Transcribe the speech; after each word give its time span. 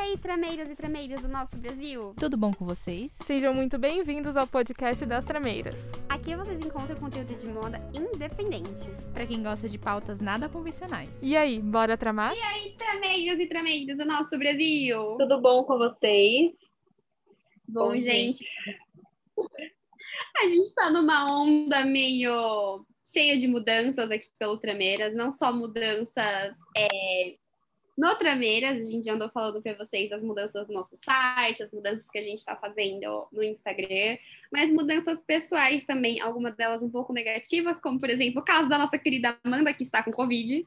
aí, 0.00 0.16
trameiras 0.16 0.70
e 0.70 0.74
trameiras 0.74 1.20
do 1.20 1.28
nosso 1.28 1.56
Brasil? 1.56 2.14
Tudo 2.18 2.36
bom 2.36 2.52
com 2.52 2.64
vocês? 2.64 3.12
Sejam 3.26 3.52
muito 3.52 3.78
bem-vindos 3.78 4.34
ao 4.34 4.46
podcast 4.46 5.04
das 5.04 5.24
Trameiras. 5.24 5.76
Aqui 6.08 6.34
vocês 6.34 6.58
encontram 6.60 6.96
conteúdo 6.96 7.34
de 7.34 7.46
moda 7.46 7.78
independente. 7.92 8.88
Para 9.12 9.26
quem 9.26 9.42
gosta 9.42 9.68
de 9.68 9.78
pautas 9.78 10.18
nada 10.18 10.48
convencionais. 10.48 11.10
E 11.20 11.36
aí, 11.36 11.60
bora 11.60 11.98
tramar? 11.98 12.34
E 12.34 12.40
aí, 12.40 12.74
trameiras 12.78 13.38
e 13.38 13.46
trameiras 13.46 13.98
do 13.98 14.06
nosso 14.06 14.30
Brasil? 14.38 15.16
Tudo 15.18 15.40
bom 15.40 15.64
com 15.64 15.76
vocês? 15.76 16.52
Bom, 17.68 17.88
bom 17.88 18.00
gente. 18.00 18.42
A 20.42 20.46
gente 20.46 20.74
tá 20.74 20.90
numa 20.90 21.42
onda 21.42 21.84
meio 21.84 22.86
cheia 23.04 23.36
de 23.36 23.46
mudanças 23.46 24.10
aqui 24.10 24.28
pelo 24.38 24.56
Trameiras, 24.56 25.14
não 25.14 25.30
só 25.30 25.52
mudanças 25.52 26.56
é, 26.76 27.36
no 27.96 28.14
Trameiras, 28.16 28.86
a 28.86 28.90
gente 28.90 29.10
andou 29.10 29.28
falando 29.30 29.62
para 29.62 29.74
vocês 29.74 30.08
das 30.08 30.22
mudanças 30.22 30.68
no 30.68 30.74
nosso 30.74 30.96
site, 30.96 31.62
as 31.62 31.70
mudanças 31.70 32.08
que 32.08 32.18
a 32.18 32.22
gente 32.22 32.38
está 32.38 32.56
fazendo 32.56 33.26
no 33.32 33.42
Instagram, 33.42 34.16
mas 34.50 34.70
mudanças 34.72 35.20
pessoais 35.20 35.84
também, 35.84 36.20
algumas 36.20 36.54
delas 36.56 36.82
um 36.82 36.90
pouco 36.90 37.12
negativas, 37.12 37.80
como 37.80 38.00
por 38.00 38.08
exemplo 38.08 38.40
o 38.40 38.44
caso 38.44 38.68
da 38.68 38.78
nossa 38.78 38.98
querida 38.98 39.38
Amanda, 39.44 39.74
que 39.74 39.82
está 39.82 40.02
com 40.02 40.12
Covid. 40.12 40.66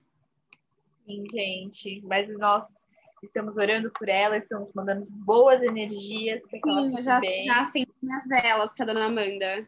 Sim, 1.06 1.26
gente, 1.34 2.02
mas 2.06 2.30
nós 2.38 2.84
estamos 3.24 3.58
orando 3.58 3.92
por 3.92 4.08
ela, 4.08 4.38
estamos 4.38 4.70
mandando 4.74 5.06
boas 5.12 5.62
energias 5.62 6.42
para 6.44 6.60
que 6.60 6.72
Sim, 6.72 6.92
ela 6.92 7.02
já, 7.02 7.20
bem. 7.20 7.46
já 7.46 7.62
acendi 7.62 7.90
as 8.18 8.28
velas 8.28 8.74
para 8.74 8.86
dona 8.86 9.06
Amanda. 9.06 9.68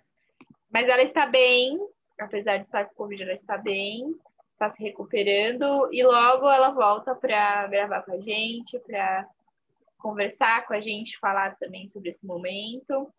Mas 0.72 0.88
ela 0.88 1.02
está 1.02 1.26
bem, 1.26 1.80
apesar 2.20 2.58
de 2.58 2.66
estar 2.66 2.86
com 2.86 2.96
Covid, 2.96 3.24
ela 3.24 3.34
está 3.34 3.58
bem 3.58 4.16
está 4.56 4.70
se 4.70 4.82
recuperando 4.82 5.90
e 5.92 6.04
logo 6.04 6.50
ela 6.50 6.72
volta 6.72 7.14
para 7.14 7.68
gravar 7.68 8.02
com 8.04 8.14
a 8.14 8.20
gente, 8.20 8.80
para 8.80 9.28
conversar 9.98 10.66
com 10.66 10.74
a 10.74 10.82
gente, 10.82 11.20
falar 11.20 11.56
também 11.58 11.88
sobre 11.88 12.10
esse 12.10 12.26
momento. 12.26 13.12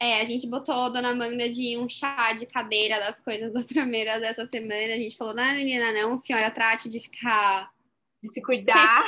É, 0.00 0.20
a 0.20 0.24
gente 0.24 0.48
botou 0.48 0.74
a 0.74 0.88
Dona 0.88 1.10
Amanda 1.10 1.48
de 1.48 1.78
um 1.78 1.88
chá 1.88 2.32
de 2.32 2.44
cadeira 2.44 2.98
das 2.98 3.22
coisas 3.22 3.52
da 3.52 3.62
trameira 3.62 4.18
dessa 4.18 4.44
semana. 4.46 4.94
A 4.94 4.98
gente 4.98 5.16
falou, 5.16 5.32
não, 5.32 5.54
menina, 5.54 5.92
não, 5.92 6.16
senhora, 6.16 6.50
trate 6.50 6.88
de 6.88 6.98
ficar... 6.98 7.70
De 8.20 8.28
se 8.28 8.42
cuidar. 8.42 9.02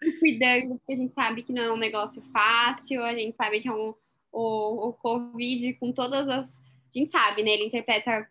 Cuidando, 0.20 0.78
porque 0.78 0.92
a 0.92 0.96
gente 0.96 1.12
sabe 1.14 1.42
que 1.42 1.52
não 1.52 1.62
é 1.62 1.72
um 1.72 1.76
negócio 1.76 2.22
fácil, 2.32 3.02
a 3.02 3.14
gente 3.14 3.36
sabe 3.36 3.60
que 3.60 3.68
é 3.68 3.72
um... 3.72 3.94
O, 4.32 4.88
o 4.88 4.92
Covid, 4.92 5.74
com 5.74 5.90
todas 5.90 6.28
as... 6.28 6.54
A 6.56 6.98
gente 6.98 7.10
sabe, 7.10 7.42
né? 7.42 7.50
Ele 7.52 7.66
interpreta 7.66 8.28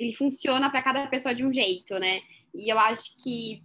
ele 0.00 0.14
funciona 0.14 0.70
para 0.70 0.82
cada 0.82 1.06
pessoa 1.08 1.34
de 1.34 1.44
um 1.44 1.52
jeito, 1.52 1.98
né? 1.98 2.22
E 2.54 2.72
eu 2.72 2.78
acho 2.78 3.22
que 3.22 3.62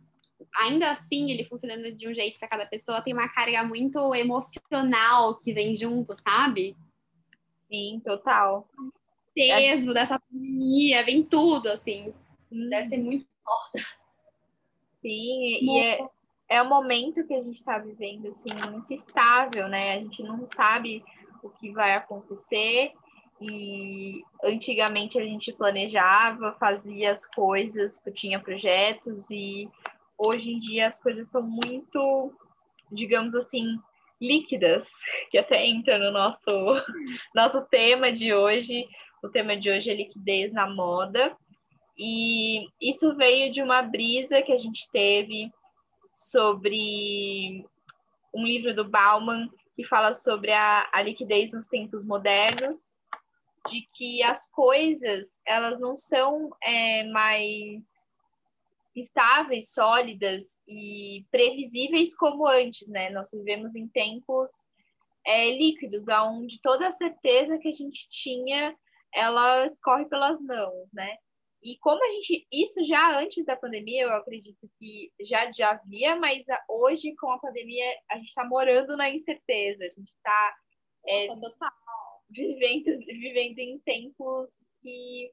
ainda 0.54 0.92
assim, 0.92 1.32
ele 1.32 1.46
funcionando 1.46 1.94
de 1.94 2.10
um 2.10 2.14
jeito 2.14 2.38
para 2.38 2.50
cada 2.50 2.66
pessoa, 2.66 3.02
tem 3.02 3.14
uma 3.14 3.30
carga 3.30 3.64
muito 3.64 4.14
emocional 4.14 5.38
que 5.38 5.54
vem 5.54 5.74
junto, 5.78 6.14
sabe? 6.18 6.76
Sim, 7.72 8.02
total. 8.04 8.68
O 8.78 8.92
peso 9.34 9.92
é... 9.92 9.94
dessa 9.94 10.20
pandemia, 10.20 11.06
vem 11.06 11.24
tudo, 11.24 11.70
assim. 11.70 12.14
Hum. 12.52 12.70
Deve 12.70 12.90
ser 12.90 12.98
muito 12.98 13.26
forte. 13.44 13.88
Sim, 14.98 15.60
e 15.62 15.80
é, 15.80 16.00
é 16.50 16.62
um 16.62 16.68
momento 16.68 17.26
que 17.26 17.34
a 17.34 17.42
gente 17.42 17.58
está 17.58 17.78
vivendo, 17.78 18.28
assim, 18.28 18.50
muito 18.70 18.94
estável, 18.94 19.70
né? 19.70 19.94
A 19.94 20.00
gente 20.00 20.22
não 20.22 20.48
sabe 20.54 21.02
o 21.42 21.50
que 21.50 21.72
vai 21.72 21.94
acontecer 21.94 22.92
e 23.42 24.24
antigamente 24.44 25.20
a 25.20 25.24
gente 25.24 25.52
planejava, 25.52 26.56
fazia 26.60 27.12
as 27.12 27.26
coisas, 27.26 28.02
tinha 28.14 28.40
projetos 28.40 29.30
e 29.30 29.70
hoje 30.18 30.52
em 30.52 30.60
dia 30.60 30.88
as 30.88 31.02
coisas 31.02 31.26
estão 31.26 31.42
muito, 31.42 32.34
digamos 32.92 33.36
assim, 33.36 33.78
líquidas, 34.22 34.88
que 35.30 35.38
até 35.38 35.66
entra 35.66 35.98
no 35.98 36.12
nosso 36.12 36.40
nosso 37.36 37.62
tema 37.66 38.12
de 38.12 38.34
hoje. 38.34 38.88
O 39.22 39.30
tema 39.30 39.58
de 39.58 39.70
hoje 39.70 39.90
é 39.90 39.96
liquidez 39.96 40.54
na 40.54 40.70
moda. 40.70 41.36
E 41.98 42.68
isso 42.80 43.16
veio 43.16 43.52
de 43.52 43.62
uma 43.62 43.82
brisa 43.82 44.42
que 44.42 44.52
a 44.52 44.58
gente 44.58 44.90
teve 44.92 45.52
sobre 46.14 47.66
um 48.34 48.46
livro 48.46 48.74
do 48.74 48.88
Bauman 48.88 49.50
que 49.76 49.84
fala 49.84 50.14
sobre 50.14 50.52
a, 50.52 50.88
a 50.94 51.02
liquidez 51.02 51.52
nos 51.52 51.68
tempos 51.68 52.06
modernos 52.06 52.78
de 53.70 53.88
que 53.94 54.24
as 54.24 54.50
coisas 54.50 55.40
elas 55.46 55.80
não 55.80 55.96
são 55.96 56.50
é, 56.62 57.04
mais 57.06 57.86
estáveis, 58.96 59.74
sólidas 59.74 60.58
e 60.68 61.26
previsíveis 61.30 62.16
como 62.16 62.48
antes, 62.48 62.88
né? 62.88 63.10
Nós 63.10 63.30
vivemos 63.32 63.76
em 63.76 63.88
tempos 63.88 64.52
é, 65.26 65.52
líquidos, 65.52 66.04
onde 66.08 66.62
toda 66.62 66.88
a 66.88 66.92
certeza 66.92 67.58
que 67.58 67.68
a 67.68 67.72
gente 67.72 68.08
tinha 68.10 68.76
ela 69.14 69.66
escorre 69.66 70.06
pelas 70.06 70.40
mãos, 70.42 70.90
né? 70.94 71.18
E 71.64 71.78
como 71.80 72.04
a 72.06 72.12
gente, 72.12 72.46
isso 72.52 72.84
já 72.86 73.18
antes 73.20 73.44
da 73.44 73.56
pandemia, 73.56 74.04
eu 74.04 74.14
acredito 74.14 74.70
que 74.78 75.12
já, 75.22 75.52
já 75.52 75.72
havia, 75.72 76.16
mas 76.16 76.44
hoje 76.70 77.16
com 77.16 77.32
a 77.32 77.40
pandemia 77.40 77.86
a 78.12 78.18
gente 78.18 78.28
está 78.28 78.46
morando 78.46 78.96
na 78.96 79.10
incerteza, 79.10 79.84
a 79.84 79.90
gente 79.90 80.10
está 80.10 80.56
é, 81.08 81.28
vivendo, 82.36 82.98
vivendo 83.06 83.60
em 83.60 83.80
tempos 83.80 84.50
que 84.82 85.32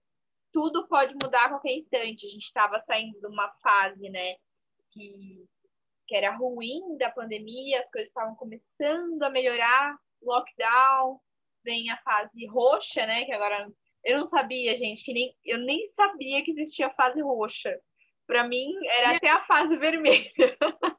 tudo 0.52 0.86
pode 0.86 1.14
mudar 1.14 1.46
a 1.46 1.48
qualquer 1.50 1.76
instante. 1.76 2.26
A 2.26 2.30
gente 2.30 2.44
estava 2.44 2.80
saindo 2.80 3.18
de 3.20 3.26
uma 3.26 3.50
fase, 3.62 4.08
né, 4.08 4.36
que, 4.90 5.44
que 6.06 6.14
era 6.14 6.36
ruim 6.36 6.96
da 6.98 7.10
pandemia, 7.10 7.80
as 7.80 7.90
coisas 7.90 8.08
estavam 8.08 8.34
começando 8.36 9.22
a 9.22 9.30
melhorar, 9.30 9.96
lockdown, 10.22 11.20
vem 11.64 11.90
a 11.90 11.96
fase 11.98 12.46
roxa, 12.46 13.06
né, 13.06 13.24
que 13.24 13.32
agora 13.32 13.68
eu 14.04 14.18
não 14.18 14.24
sabia, 14.24 14.76
gente, 14.76 15.04
que 15.04 15.12
nem 15.12 15.34
eu 15.44 15.58
nem 15.58 15.84
sabia 15.86 16.42
que 16.42 16.50
existia 16.50 16.90
fase 16.90 17.22
roxa. 17.22 17.78
Para 18.26 18.46
mim 18.46 18.72
era 18.86 19.16
até 19.16 19.28
a 19.28 19.44
fase 19.44 19.76
vermelha. 19.76 20.30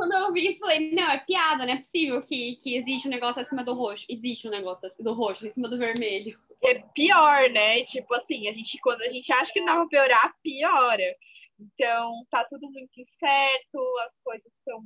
quando 0.00 0.14
eu 0.14 0.32
vi 0.32 0.48
isso, 0.48 0.60
falei, 0.60 0.94
não, 0.94 1.10
é 1.10 1.18
piada, 1.18 1.66
não 1.66 1.74
é 1.74 1.76
possível 1.76 2.22
que, 2.22 2.56
que 2.56 2.74
existe 2.74 3.06
um 3.06 3.10
negócio 3.10 3.42
acima 3.42 3.62
do 3.62 3.74
roxo. 3.74 4.06
Existe 4.08 4.48
um 4.48 4.50
negócio 4.50 4.90
do 4.98 5.12
roxo 5.12 5.46
em 5.46 5.50
cima 5.50 5.68
do 5.68 5.76
vermelho. 5.78 6.38
É 6.62 6.74
pior, 6.92 7.48
né? 7.48 7.82
Tipo 7.84 8.12
assim, 8.12 8.46
a 8.46 8.52
gente, 8.52 8.78
quando 8.82 9.00
a 9.00 9.08
gente 9.08 9.32
acha 9.32 9.50
que 9.50 9.62
não 9.62 9.78
vai 9.78 9.88
piorar, 9.88 10.34
piora. 10.42 11.16
Então, 11.58 12.12
tá 12.30 12.44
tudo 12.50 12.70
muito 12.70 13.00
incerto, 13.00 13.98
as 14.06 14.12
coisas 14.22 14.52
estão 14.58 14.84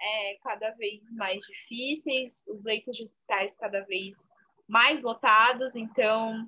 é, 0.00 0.36
cada 0.44 0.70
vez 0.76 1.00
mais 1.10 1.40
difíceis, 1.40 2.44
os 2.46 2.62
leitos 2.62 2.96
de 2.96 3.02
hospitais 3.02 3.56
cada 3.56 3.80
vez 3.80 4.16
mais 4.68 5.02
lotados, 5.02 5.74
então 5.74 6.46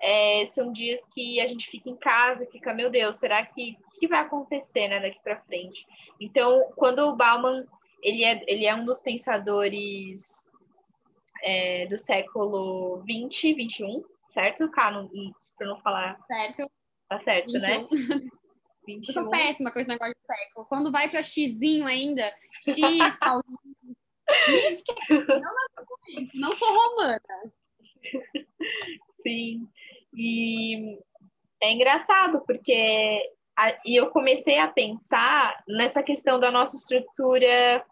é, 0.00 0.46
são 0.46 0.72
dias 0.72 1.06
que 1.12 1.38
a 1.38 1.46
gente 1.46 1.68
fica 1.70 1.90
em 1.90 1.96
casa, 1.96 2.46
fica, 2.46 2.72
meu 2.72 2.88
Deus, 2.88 3.18
será 3.18 3.44
que 3.44 3.76
que 3.98 4.08
vai 4.08 4.20
acontecer 4.20 4.88
né, 4.88 5.00
daqui 5.00 5.18
para 5.22 5.40
frente? 5.42 5.86
Então, 6.20 6.72
quando 6.76 7.00
o 7.00 7.16
Bauman 7.16 7.66
ele 8.02 8.24
é, 8.24 8.44
ele 8.46 8.64
é 8.64 8.74
um 8.74 8.84
dos 8.84 9.00
pensadores 9.00 10.46
é, 11.42 11.86
do 11.86 11.98
século 11.98 13.02
20, 13.04 13.54
21, 13.54 14.04
certo? 14.32 14.70
Cá, 14.70 14.92
para 15.56 15.66
não 15.66 15.78
falar. 15.80 16.18
Certo. 16.26 16.70
Tá 17.08 17.20
certo, 17.20 17.52
21. 17.52 17.60
né? 17.60 17.88
21. 18.86 19.02
Eu 19.08 19.14
sou 19.14 19.30
péssima 19.30 19.72
com 19.72 19.80
esse 19.80 19.88
negócio 19.88 20.14
de 20.14 20.36
século. 20.36 20.66
Quando 20.66 20.92
vai 20.92 21.10
para 21.10 21.22
xizinho 21.22 21.86
ainda, 21.86 22.32
X, 22.60 22.76
talzinho. 23.20 23.96
não, 25.18 25.54
não 26.34 26.54
sou 26.54 26.68
romana. 26.68 27.20
Sim. 29.22 29.68
E 30.14 30.98
é 31.60 31.72
engraçado, 31.72 32.42
porque 32.46 33.35
e 33.84 33.96
eu 33.98 34.10
comecei 34.10 34.58
a 34.58 34.68
pensar 34.68 35.62
nessa 35.66 36.02
questão 36.02 36.38
da 36.38 36.50
nossa 36.50 36.76
estrutura 36.76 37.84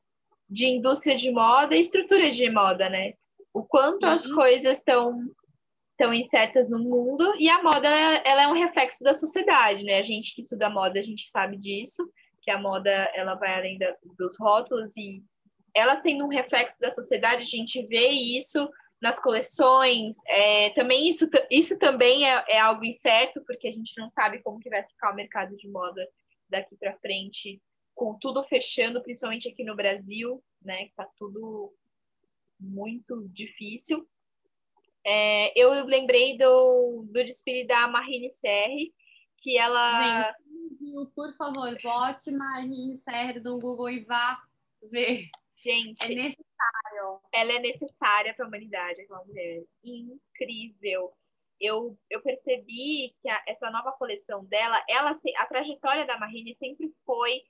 de 0.48 0.66
indústria 0.66 1.16
de 1.16 1.30
moda 1.30 1.74
e 1.74 1.80
estrutura 1.80 2.30
de 2.30 2.50
moda, 2.50 2.88
né? 2.88 3.14
O 3.52 3.64
quanto 3.64 4.04
uhum. 4.04 4.12
as 4.12 4.26
coisas 4.26 4.78
estão 4.78 5.18
tão 5.96 6.12
incertas 6.12 6.68
no 6.68 6.78
mundo 6.78 7.34
e 7.38 7.48
a 7.48 7.62
moda 7.62 7.88
ela 7.88 8.42
é 8.42 8.48
um 8.48 8.52
reflexo 8.52 9.02
da 9.02 9.14
sociedade, 9.14 9.84
né? 9.84 9.98
A 9.98 10.02
gente 10.02 10.34
que 10.34 10.42
estuda 10.42 10.68
moda, 10.68 10.98
a 10.98 11.02
gente 11.02 11.28
sabe 11.30 11.56
disso, 11.56 12.06
que 12.42 12.50
a 12.50 12.58
moda 12.58 12.90
ela 13.14 13.34
vai 13.34 13.54
além 13.54 13.78
da, 13.78 13.94
dos 14.18 14.36
rótulos 14.38 14.96
e 14.96 15.22
ela 15.74 16.00
sendo 16.00 16.24
um 16.24 16.28
reflexo 16.28 16.78
da 16.78 16.90
sociedade, 16.90 17.42
a 17.42 17.46
gente 17.46 17.84
vê 17.86 18.08
isso 18.08 18.68
nas 19.04 19.20
coleções. 19.20 20.16
É, 20.26 20.70
também 20.70 21.06
isso, 21.06 21.28
isso 21.50 21.78
também 21.78 22.26
é, 22.26 22.42
é, 22.48 22.58
algo 22.58 22.82
incerto, 22.86 23.44
porque 23.46 23.68
a 23.68 23.72
gente 23.72 23.92
não 23.98 24.08
sabe 24.08 24.42
como 24.42 24.58
que 24.58 24.70
vai 24.70 24.82
ficar 24.82 25.12
o 25.12 25.14
mercado 25.14 25.54
de 25.56 25.68
moda 25.68 26.08
daqui 26.48 26.74
para 26.74 26.96
frente, 26.96 27.60
com 27.94 28.18
tudo 28.18 28.42
fechando, 28.44 29.02
principalmente 29.02 29.46
aqui 29.46 29.62
no 29.62 29.76
Brasil, 29.76 30.42
né? 30.62 30.86
Que 30.86 30.94
tá 30.94 31.06
tudo 31.18 31.74
muito 32.58 33.28
difícil. 33.28 34.08
É, 35.06 35.52
eu 35.54 35.84
lembrei 35.84 36.38
do, 36.38 37.04
do 37.06 37.24
desfile 37.24 37.66
da 37.66 37.86
Marine 37.86 38.30
Serre, 38.30 38.90
que 39.42 39.58
ela. 39.58 40.22
Gente, 40.22 41.10
por 41.14 41.36
favor, 41.36 41.78
bote 41.82 42.30
Marine 42.30 42.96
Serre 43.00 43.38
no 43.40 43.58
Google 43.58 43.90
e 43.90 44.04
vá 44.04 44.38
ver. 44.90 45.28
Gente, 45.58 46.02
É 46.02 46.34
necessário. 46.58 47.20
ela 47.32 47.52
é 47.52 47.58
necessária 47.58 48.34
para 48.34 48.44
a 48.44 48.48
humanidade, 48.48 49.00
aquela 49.02 49.24
mulher. 49.24 49.62
Incrível. 49.82 51.12
Eu, 51.60 51.96
eu 52.10 52.20
percebi 52.22 53.14
que 53.22 53.28
a- 53.28 53.42
essa 53.46 53.70
nova 53.70 53.92
coleção 53.92 54.44
dela, 54.46 54.82
ela 54.88 55.12
a 55.38 55.46
trajetória 55.46 56.06
da 56.06 56.18
Marine 56.18 56.54
sempre 56.56 56.92
foi 57.06 57.40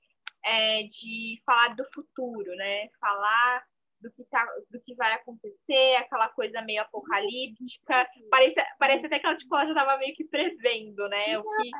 é, 0.43 0.83
de 0.83 1.41
falar 1.45 1.75
do 1.75 1.83
futuro, 1.91 2.55
né? 2.55 2.87
Falar 2.99 3.63
do 3.99 4.11
que, 4.11 4.23
tá, 4.25 4.45
do 4.69 4.79
que 4.81 4.93
vai 4.93 5.13
acontecer, 5.13 5.95
aquela 5.95 6.29
coisa 6.29 6.61
meio 6.61 6.83
apocalíptica. 6.83 8.07
Parece, 8.29 8.55
parece 8.77 9.05
até 9.07 9.17
que 9.19 9.25
ela, 9.25 9.35
tipo, 9.35 9.55
ela 9.55 9.65
já 9.65 9.71
estava 9.71 9.97
meio 9.97 10.13
que 10.13 10.25
prevendo, 10.25 11.07
né? 11.09 11.39
O 11.39 11.41
que, 11.41 11.71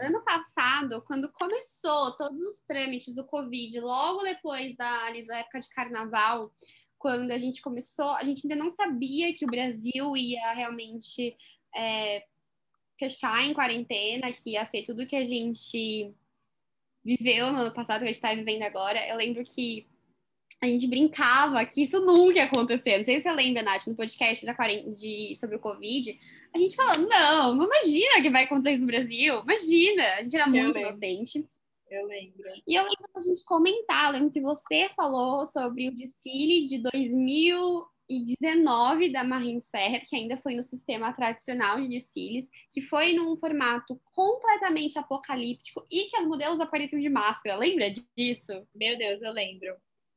Ano 0.00 0.22
passado, 0.24 1.02
quando 1.06 1.30
começou 1.32 2.16
todos 2.16 2.38
os 2.38 2.60
trâmites 2.60 3.14
do 3.14 3.24
Covid, 3.24 3.80
logo 3.80 4.22
depois 4.22 4.76
da, 4.76 5.04
ali, 5.04 5.26
da 5.26 5.38
época 5.38 5.60
de 5.60 5.68
carnaval, 5.68 6.52
quando 6.98 7.30
a 7.30 7.38
gente 7.38 7.60
começou, 7.60 8.10
a 8.10 8.24
gente 8.24 8.42
ainda 8.44 8.56
não 8.56 8.70
sabia 8.70 9.34
que 9.34 9.44
o 9.44 9.50
Brasil 9.50 10.16
ia 10.16 10.52
realmente 10.52 11.36
é, 11.76 12.24
fechar 12.98 13.44
em 13.44 13.54
quarentena, 13.54 14.32
que 14.32 14.52
ia 14.52 14.64
ser 14.64 14.84
tudo 14.84 15.06
que 15.06 15.16
a 15.16 15.24
gente 15.24 16.14
viveu 17.04 17.52
no 17.52 17.58
ano 17.58 17.74
passado, 17.74 17.98
que 17.98 18.04
a 18.04 18.06
gente 18.06 18.16
está 18.16 18.34
vivendo 18.34 18.62
agora. 18.62 19.06
Eu 19.06 19.16
lembro 19.16 19.44
que 19.44 19.86
a 20.62 20.66
gente 20.66 20.86
brincava 20.86 21.64
que 21.66 21.82
isso 21.82 22.00
nunca 22.00 22.38
ia 22.38 22.44
acontecer. 22.44 22.98
Não 22.98 23.04
sei 23.04 23.16
se 23.16 23.22
você 23.22 23.32
lembra, 23.32 23.62
Nath, 23.62 23.86
no 23.86 23.94
podcast 23.94 24.46
de, 24.94 25.36
sobre 25.38 25.56
o 25.56 25.60
Covid, 25.60 26.18
a 26.54 26.58
gente 26.58 26.76
falando, 26.76 27.08
não, 27.08 27.56
não 27.56 27.64
imagina 27.66 28.22
que 28.22 28.30
vai 28.30 28.44
acontecer 28.44 28.74
isso 28.74 28.82
no 28.82 28.86
Brasil. 28.86 29.42
Imagina. 29.42 30.04
A 30.14 30.22
gente 30.22 30.36
era 30.36 30.46
muito 30.46 30.78
lembro. 30.78 30.80
inocente. 30.80 31.44
eu 31.90 32.06
lembro. 32.06 32.44
E 32.66 32.74
eu 32.76 32.84
lembro 32.84 33.08
da 33.12 33.20
gente 33.20 33.44
comentar, 33.44 34.12
lembro 34.12 34.30
que 34.30 34.40
você 34.40 34.88
falou 34.94 35.44
sobre 35.46 35.88
o 35.88 35.94
desfile 35.94 36.64
de 36.64 36.78
2019 36.78 39.10
da 39.10 39.24
Marine 39.24 39.60
Serra, 39.60 39.98
que 39.98 40.14
ainda 40.14 40.36
foi 40.36 40.54
no 40.54 40.62
sistema 40.62 41.12
tradicional 41.12 41.80
de 41.80 41.88
desfiles, 41.88 42.48
que 42.70 42.80
foi 42.80 43.14
num 43.14 43.36
formato 43.36 44.00
completamente 44.14 44.96
apocalíptico 44.96 45.84
e 45.90 46.04
que 46.04 46.16
as 46.16 46.26
modelos 46.26 46.60
apareciam 46.60 47.00
de 47.00 47.08
máscara. 47.08 47.56
Lembra 47.56 47.90
disso? 47.90 48.64
Meu 48.72 48.96
Deus, 48.96 49.20
eu 49.20 49.32
lembro. 49.32 49.74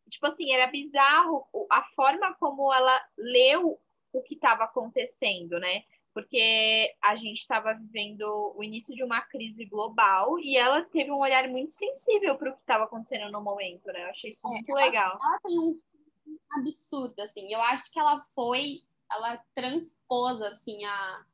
Tipo 0.08 0.28
assim, 0.28 0.54
era 0.54 0.68
bizarro 0.68 1.48
a 1.72 1.82
forma 1.96 2.36
como 2.36 2.72
ela 2.72 3.02
leu 3.18 3.80
o 4.14 4.22
que 4.22 4.36
estava 4.36 4.66
acontecendo, 4.66 5.60
né? 5.60 5.82
Porque 6.18 6.96
a 7.00 7.16
gente 7.16 7.42
estava 7.42 7.76
vivendo 7.76 8.24
o 8.56 8.64
início 8.64 8.96
de 8.96 9.04
uma 9.04 9.22
crise 9.22 9.64
global 9.66 10.40
e 10.40 10.58
ela 10.58 10.84
teve 10.86 11.12
um 11.12 11.20
olhar 11.20 11.48
muito 11.48 11.76
sensível 11.76 12.36
para 12.36 12.50
o 12.50 12.54
que 12.56 12.62
estava 12.62 12.86
acontecendo 12.86 13.32
no 13.32 13.40
momento, 13.40 13.86
né? 13.92 14.04
Eu 14.04 14.10
achei 14.10 14.32
isso 14.32 14.48
muito 14.48 14.74
legal. 14.74 15.16
Ela 15.22 15.40
tem 15.46 15.60
um 15.60 15.80
absurdo, 16.54 17.20
assim. 17.20 17.54
Eu 17.54 17.62
acho 17.62 17.92
que 17.92 18.00
ela 18.00 18.26
foi, 18.34 18.82
ela 19.12 19.40
transpôs, 19.54 20.42
assim, 20.42 20.84
a, 20.86 21.26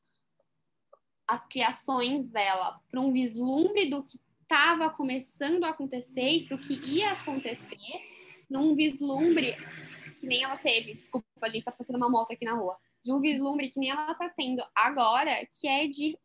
as 1.29 1.47
criações 1.47 2.27
dela 2.27 2.77
para 2.91 2.99
um 2.99 3.13
vislumbre 3.13 3.89
do 3.89 4.03
que 4.03 4.19
estava 4.41 4.89
começando 4.89 5.63
a 5.63 5.69
acontecer 5.69 6.29
e 6.29 6.45
para 6.45 6.57
o 6.57 6.59
que 6.59 6.73
ia 6.73 7.13
acontecer, 7.13 8.01
num 8.49 8.75
vislumbre 8.75 9.55
que 10.19 10.27
nem 10.27 10.43
ela 10.43 10.57
teve. 10.57 10.93
Desculpa, 10.93 11.25
a 11.41 11.47
gente 11.47 11.63
tá 11.63 11.71
passando 11.71 11.95
uma 11.95 12.09
moto 12.09 12.33
aqui 12.33 12.43
na 12.43 12.53
rua. 12.53 12.77
De 13.03 13.11
um 13.11 13.19
vislumbre 13.19 13.69
que 13.69 13.79
nem 13.79 13.89
ela 13.89 14.13
tá 14.15 14.29
tendo 14.29 14.63
agora, 14.75 15.45
que 15.59 15.67
é 15.67 15.87
de 15.87 16.17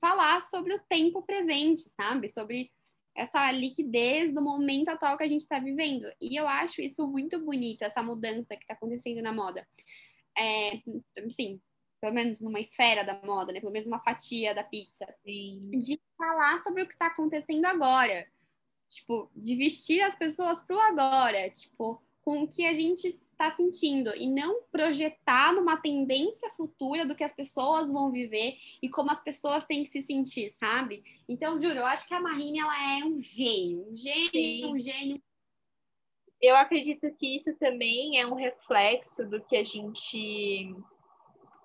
falar 0.00 0.42
sobre 0.42 0.74
o 0.74 0.82
tempo 0.88 1.22
presente, 1.22 1.90
sabe? 1.96 2.28
Sobre 2.28 2.70
essa 3.16 3.50
liquidez 3.52 4.34
do 4.34 4.42
momento 4.42 4.88
atual 4.88 5.16
que 5.16 5.24
a 5.24 5.28
gente 5.28 5.42
está 5.42 5.58
vivendo. 5.58 6.04
E 6.20 6.38
eu 6.38 6.46
acho 6.48 6.82
isso 6.82 7.06
muito 7.06 7.38
bonito, 7.40 7.82
essa 7.82 8.02
mudança 8.02 8.56
que 8.56 8.64
está 8.64 8.74
acontecendo 8.74 9.22
na 9.22 9.32
moda. 9.32 9.66
É, 10.36 10.82
sim, 11.30 11.60
pelo 12.00 12.12
menos 12.14 12.40
numa 12.40 12.60
esfera 12.60 13.02
da 13.02 13.18
moda, 13.24 13.52
né? 13.52 13.60
Pelo 13.60 13.72
menos 13.72 13.86
uma 13.86 14.00
fatia 14.00 14.54
da 14.54 14.62
pizza. 14.62 15.06
Sim. 15.24 15.58
De 15.70 15.98
falar 16.18 16.58
sobre 16.58 16.82
o 16.82 16.86
que 16.86 16.92
está 16.92 17.06
acontecendo 17.06 17.64
agora. 17.64 18.26
Tipo, 18.88 19.30
de 19.34 19.56
vestir 19.56 20.02
as 20.02 20.14
pessoas 20.18 20.60
pro 20.60 20.78
agora. 20.78 21.48
Tipo, 21.50 22.02
com 22.20 22.42
o 22.42 22.48
que 22.48 22.66
a 22.66 22.74
gente 22.74 23.18
está 23.34 23.50
sentindo. 23.52 24.14
E 24.16 24.26
não 24.26 24.62
projetar 24.72 25.52
numa 25.52 25.76
tendência 25.76 26.48
futura 26.50 27.04
do 27.04 27.14
que 27.14 27.24
as 27.24 27.34
pessoas 27.34 27.90
vão 27.90 28.10
viver 28.10 28.56
e 28.82 28.88
como 28.88 29.10
as 29.10 29.22
pessoas 29.22 29.64
têm 29.64 29.84
que 29.84 29.90
se 29.90 30.00
sentir, 30.00 30.50
sabe? 30.50 31.04
Então, 31.28 31.60
juro, 31.60 31.78
eu 31.78 31.86
acho 31.86 32.08
que 32.08 32.14
a 32.14 32.20
Marine, 32.20 32.60
ela 32.60 32.98
é 32.98 33.04
um 33.04 33.18
gênio. 33.18 33.86
Um 33.90 33.96
gênio, 33.96 34.30
Sim. 34.30 34.66
um 34.66 34.80
gênio. 34.80 35.22
Eu 36.40 36.56
acredito 36.56 37.10
que 37.14 37.36
isso 37.36 37.54
também 37.56 38.20
é 38.20 38.26
um 38.26 38.34
reflexo 38.34 39.28
do 39.28 39.40
que 39.40 39.56
a 39.56 39.64
gente 39.64 40.74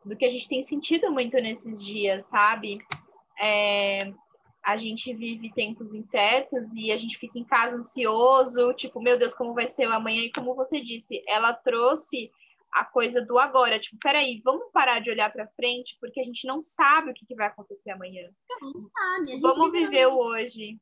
do 0.05 0.15
que 0.15 0.25
a 0.25 0.31
gente 0.31 0.47
tem 0.47 0.63
sentido 0.63 1.11
muito 1.11 1.35
nesses 1.37 1.85
dias, 1.85 2.23
sabe? 2.25 2.79
É, 3.39 4.11
a 4.63 4.77
gente 4.77 5.13
vive 5.13 5.51
tempos 5.53 5.93
incertos 5.93 6.73
e 6.75 6.91
a 6.91 6.97
gente 6.97 7.17
fica 7.17 7.39
em 7.39 7.45
casa 7.45 7.77
ansioso, 7.77 8.73
tipo, 8.73 9.01
meu 9.01 9.17
Deus, 9.17 9.33
como 9.33 9.53
vai 9.53 9.67
ser 9.67 9.87
o 9.87 9.93
amanhã? 9.93 10.21
E 10.23 10.31
como 10.31 10.53
você 10.55 10.81
disse, 10.81 11.23
ela 11.27 11.53
trouxe 11.53 12.29
a 12.71 12.85
coisa 12.85 13.21
do 13.21 13.39
agora, 13.39 13.79
tipo, 13.79 13.97
peraí, 13.99 14.41
vamos 14.43 14.71
parar 14.71 14.99
de 14.99 15.09
olhar 15.09 15.31
para 15.31 15.47
frente, 15.55 15.97
porque 15.99 16.19
a 16.19 16.23
gente 16.23 16.45
não 16.45 16.61
sabe 16.61 17.09
o 17.09 17.13
que, 17.13 17.25
que 17.25 17.35
vai 17.35 17.47
acontecer 17.47 17.89
amanhã. 17.91 18.29
Não 18.61 18.79
sabe. 18.81 19.23
A 19.23 19.25
gente 19.37 19.41
Vamos 19.41 19.71
viver 19.71 20.07
o 20.07 20.17
hoje. 20.17 20.77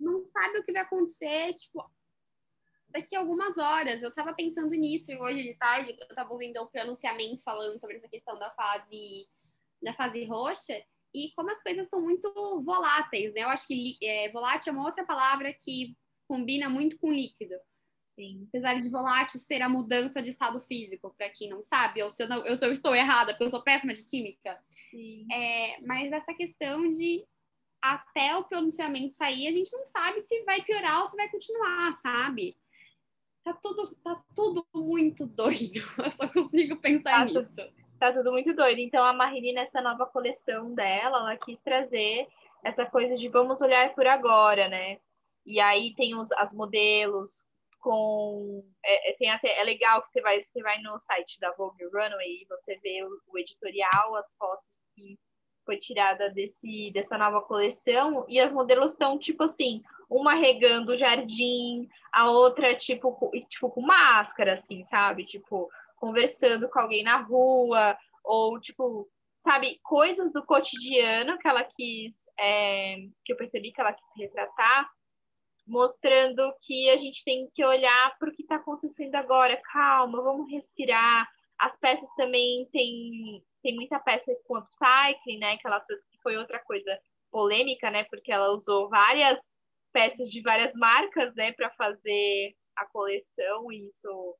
não 0.00 0.24
sabe 0.24 0.58
o 0.58 0.64
que 0.64 0.72
vai 0.72 0.82
acontecer, 0.82 1.52
tipo, 1.54 1.84
daqui 2.88 3.14
a 3.14 3.18
algumas 3.18 3.58
horas. 3.58 4.02
Eu 4.02 4.14
tava 4.14 4.32
pensando 4.34 4.70
nisso 4.70 5.10
e 5.10 5.18
hoje 5.18 5.42
de 5.42 5.54
tarde 5.56 5.94
eu 5.98 6.14
tava 6.14 6.32
ouvindo 6.32 6.62
um 6.62 6.66
pronunciamento 6.66 7.42
falando 7.42 7.78
sobre 7.78 7.96
essa 7.96 8.08
questão 8.08 8.38
da 8.38 8.50
fase 8.52 9.28
da 9.82 9.92
fase 9.92 10.24
roxa 10.24 10.72
e 11.14 11.32
como 11.34 11.50
as 11.50 11.62
coisas 11.62 11.84
estão 11.84 12.00
muito 12.00 12.30
voláteis, 12.62 13.32
né? 13.34 13.42
Eu 13.42 13.48
acho 13.48 13.66
que 13.66 13.96
é, 14.02 14.30
volátil 14.30 14.72
é 14.72 14.76
uma 14.76 14.86
outra 14.86 15.04
palavra 15.04 15.52
que 15.52 15.96
combina 16.28 16.68
muito 16.68 16.98
com 16.98 17.12
líquido. 17.12 17.54
Sim. 18.08 18.46
Apesar 18.48 18.80
de 18.80 18.88
volátil 18.88 19.38
ser 19.38 19.60
a 19.60 19.68
mudança 19.68 20.22
de 20.22 20.30
estado 20.30 20.60
físico, 20.62 21.14
para 21.16 21.28
quem 21.28 21.50
não 21.50 21.62
sabe, 21.62 22.02
ou 22.02 22.10
se 22.10 22.22
eu, 22.22 22.28
não, 22.28 22.44
eu, 22.46 22.56
se 22.56 22.64
eu 22.64 22.72
estou 22.72 22.94
errada, 22.94 23.32
porque 23.32 23.44
eu 23.44 23.50
sou 23.50 23.62
péssima 23.62 23.92
de 23.92 24.04
química. 24.04 24.58
Sim. 24.90 25.26
É, 25.30 25.80
mas 25.82 26.10
essa 26.10 26.32
questão 26.32 26.90
de 26.90 27.26
até 27.82 28.34
o 28.36 28.44
pronunciamento 28.44 29.14
sair, 29.14 29.46
a 29.46 29.52
gente 29.52 29.70
não 29.72 29.86
sabe 29.86 30.22
se 30.22 30.42
vai 30.44 30.62
piorar 30.62 31.00
ou 31.00 31.06
se 31.06 31.16
vai 31.16 31.28
continuar, 31.28 31.92
sabe? 32.00 32.56
Tá 33.44 33.52
tudo, 33.52 33.94
tá 34.02 34.24
tudo 34.34 34.66
muito 34.74 35.26
doido. 35.26 35.80
Eu 36.02 36.10
só 36.10 36.26
consigo 36.28 36.76
pensar 36.78 37.18
Tá 37.18 37.24
nisso. 37.26 37.85
Tá 37.98 38.12
tudo 38.12 38.30
muito 38.30 38.54
doido. 38.54 38.78
Então, 38.78 39.02
a 39.02 39.12
Marini, 39.12 39.52
nessa 39.52 39.80
nova 39.80 40.06
coleção 40.06 40.74
dela, 40.74 41.18
ela 41.18 41.36
quis 41.36 41.60
trazer 41.60 42.26
essa 42.64 42.84
coisa 42.84 43.16
de 43.16 43.28
vamos 43.28 43.60
olhar 43.62 43.94
por 43.94 44.06
agora, 44.06 44.68
né? 44.68 44.98
E 45.46 45.60
aí 45.60 45.94
tem 45.94 46.14
os, 46.14 46.30
as 46.32 46.52
modelos 46.52 47.46
com. 47.80 48.64
É, 48.84 49.10
é, 49.10 49.16
tem 49.16 49.30
até, 49.30 49.60
é 49.60 49.64
legal 49.64 50.02
que 50.02 50.08
você 50.08 50.20
vai, 50.20 50.42
você 50.42 50.60
vai 50.60 50.78
no 50.82 50.98
site 50.98 51.38
da 51.40 51.52
Vogue 51.52 51.84
Runway 51.84 52.42
e 52.42 52.46
você 52.48 52.76
vê 52.82 53.04
o, 53.04 53.32
o 53.32 53.38
editorial, 53.38 54.16
as 54.16 54.34
fotos 54.36 54.80
que 54.94 55.16
foi 55.64 55.78
tirada 55.78 56.28
desse, 56.30 56.90
dessa 56.92 57.16
nova 57.16 57.40
coleção, 57.42 58.24
e 58.28 58.38
as 58.38 58.52
modelos 58.52 58.92
estão, 58.92 59.18
tipo 59.18 59.42
assim, 59.42 59.82
uma 60.08 60.34
regando 60.34 60.92
o 60.92 60.96
jardim, 60.96 61.88
a 62.12 62.30
outra, 62.30 62.74
tipo, 62.74 63.30
tipo, 63.48 63.68
com 63.70 63.80
máscara, 63.80 64.54
assim, 64.54 64.84
sabe? 64.84 65.24
Tipo, 65.24 65.68
conversando 65.96 66.68
com 66.68 66.78
alguém 66.78 67.02
na 67.02 67.18
rua, 67.22 67.96
ou 68.24 68.60
tipo, 68.60 69.08
sabe, 69.40 69.78
coisas 69.82 70.32
do 70.32 70.44
cotidiano 70.44 71.38
que 71.38 71.48
ela 71.48 71.64
quis, 71.64 72.14
é, 72.38 72.96
que 73.24 73.32
eu 73.32 73.36
percebi 73.36 73.72
que 73.72 73.80
ela 73.80 73.92
quis 73.92 74.04
retratar, 74.16 74.88
mostrando 75.66 76.54
que 76.62 76.90
a 76.90 76.96
gente 76.96 77.24
tem 77.24 77.48
que 77.54 77.64
olhar 77.64 78.16
para 78.18 78.28
o 78.28 78.32
que 78.32 78.42
está 78.42 78.56
acontecendo 78.56 79.14
agora, 79.16 79.60
calma, 79.72 80.22
vamos 80.22 80.50
respirar. 80.50 81.28
As 81.58 81.76
peças 81.78 82.08
também 82.16 82.68
tem, 82.72 83.42
tem 83.62 83.74
muita 83.74 83.98
peça 83.98 84.32
com 84.46 84.58
upcycling, 84.58 85.38
né? 85.38 85.56
Que 85.56 85.66
ela 85.66 85.80
trouxe, 85.80 86.08
que 86.10 86.18
foi 86.22 86.36
outra 86.36 86.60
coisa 86.60 86.98
polêmica, 87.30 87.90
né? 87.90 88.04
Porque 88.04 88.30
ela 88.30 88.50
usou 88.50 88.88
várias 88.88 89.40
peças 89.92 90.28
de 90.30 90.42
várias 90.42 90.74
marcas, 90.74 91.34
né, 91.34 91.52
para 91.52 91.70
fazer 91.70 92.54
a 92.76 92.84
coleção, 92.84 93.72
e 93.72 93.88
isso 93.88 94.36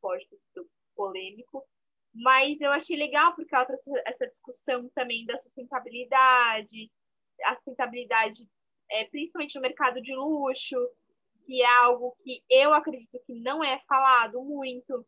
pode 0.00 0.28
ter 0.28 0.36
sido 0.36 0.68
polêmico. 0.98 1.64
Mas 2.12 2.60
eu 2.60 2.72
achei 2.72 2.96
legal 2.96 3.34
porque 3.36 3.54
ela 3.54 3.64
trouxe 3.64 3.90
essa 4.04 4.26
discussão 4.26 4.90
também 4.94 5.24
da 5.24 5.38
sustentabilidade, 5.38 6.90
a 7.44 7.54
sustentabilidade 7.54 8.44
é, 8.90 9.04
principalmente 9.04 9.54
no 9.54 9.60
mercado 9.60 10.02
de 10.02 10.12
luxo, 10.14 10.76
que 11.46 11.62
é 11.62 11.76
algo 11.76 12.16
que 12.24 12.42
eu 12.50 12.74
acredito 12.74 13.20
que 13.24 13.34
não 13.40 13.62
é 13.62 13.78
falado 13.86 14.42
muito. 14.42 15.06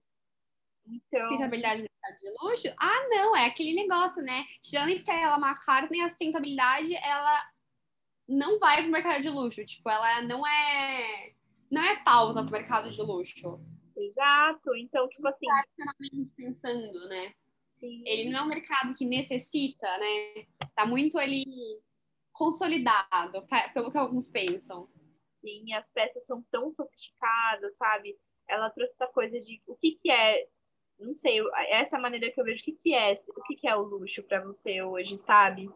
Então, 0.87 1.29
Sustentabilidade 1.29 1.83
no 1.83 1.89
mercado 1.89 2.21
de 2.21 2.31
luxo? 2.43 2.75
Ah, 2.79 3.09
não, 3.09 3.37
é 3.37 3.47
aquele 3.47 3.75
negócio, 3.75 4.23
né? 4.23 4.45
Tirando 4.63 4.91
Stella 4.91 5.37
McCartney, 5.37 6.01
a 6.03 6.09
sustentabilidade, 6.09 6.95
ela 6.97 7.43
não 8.29 8.59
vai 8.59 8.83
pro 8.83 8.93
mercado 8.93 9.23
de 9.23 9.29
luxo. 9.29 9.65
Tipo, 9.65 9.91
ela 9.91 10.23
não 10.23 10.47
é 10.47 11.33
não 11.71 11.83
é 11.83 12.03
pauta 12.03 12.43
para 12.43 12.49
o 12.49 12.53
mercado 12.53 12.91
de 12.91 13.01
luxo. 13.01 13.61
Exato. 13.97 14.75
Então, 14.77 15.09
tipo 15.09 15.27
assim. 15.29 15.47
Pensando, 16.37 17.09
né? 17.09 17.35
Sim. 17.79 18.03
Ele 18.07 18.31
não 18.31 18.41
é 18.41 18.43
um 18.43 18.49
mercado 18.49 18.95
que 18.95 19.05
necessita, 19.05 19.87
né? 19.99 20.45
Tá 20.75 20.87
muito 20.87 21.19
ali 21.19 21.45
consolidado, 22.33 23.47
pelo 23.75 23.91
que 23.91 23.99
alguns 23.99 24.29
pensam. 24.29 24.89
Sim, 25.41 25.73
as 25.73 25.91
peças 25.91 26.27
são 26.27 26.43
tão 26.51 26.73
sofisticadas, 26.73 27.77
sabe? 27.77 28.19
Ela 28.49 28.71
trouxe 28.71 28.95
essa 28.95 29.07
coisa 29.07 29.41
de 29.41 29.63
o 29.67 29.75
que, 29.77 29.99
que 30.03 30.11
é 30.11 30.47
não 31.01 31.15
sei, 31.15 31.39
essa 31.71 31.97
é 31.97 31.99
a 31.99 32.03
maneira 32.03 32.31
que 32.31 32.39
eu 32.41 32.45
vejo 32.45 32.61
o 32.61 32.65
que, 32.65 32.73
que 32.73 32.95
é, 32.95 33.15
o 33.37 33.43
que, 33.43 33.57
que 33.57 33.67
é 33.67 33.75
o 33.75 33.83
luxo 33.83 34.23
para 34.23 34.45
você 34.45 34.83
hoje, 34.83 35.17
sabe? 35.19 35.71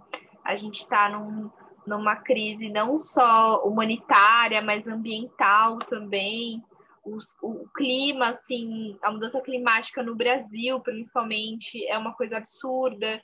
A 0.44 0.54
gente 0.54 0.80
está 0.80 1.08
num, 1.08 1.50
numa 1.86 2.16
crise 2.16 2.68
não 2.68 2.98
só 2.98 3.64
humanitária, 3.64 4.60
mas 4.60 4.86
ambiental 4.86 5.78
também. 5.86 6.62
Os, 7.04 7.36
o 7.42 7.68
clima, 7.76 8.30
assim, 8.30 8.98
a 9.02 9.10
mudança 9.10 9.40
climática 9.40 10.02
no 10.02 10.14
Brasil, 10.14 10.80
principalmente, 10.80 11.86
é 11.86 11.98
uma 11.98 12.14
coisa 12.14 12.38
absurda. 12.38 13.22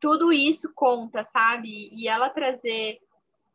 Tudo 0.00 0.32
isso 0.32 0.72
conta, 0.74 1.22
sabe? 1.22 1.88
E 1.92 2.08
ela 2.08 2.28
trazer 2.28 3.00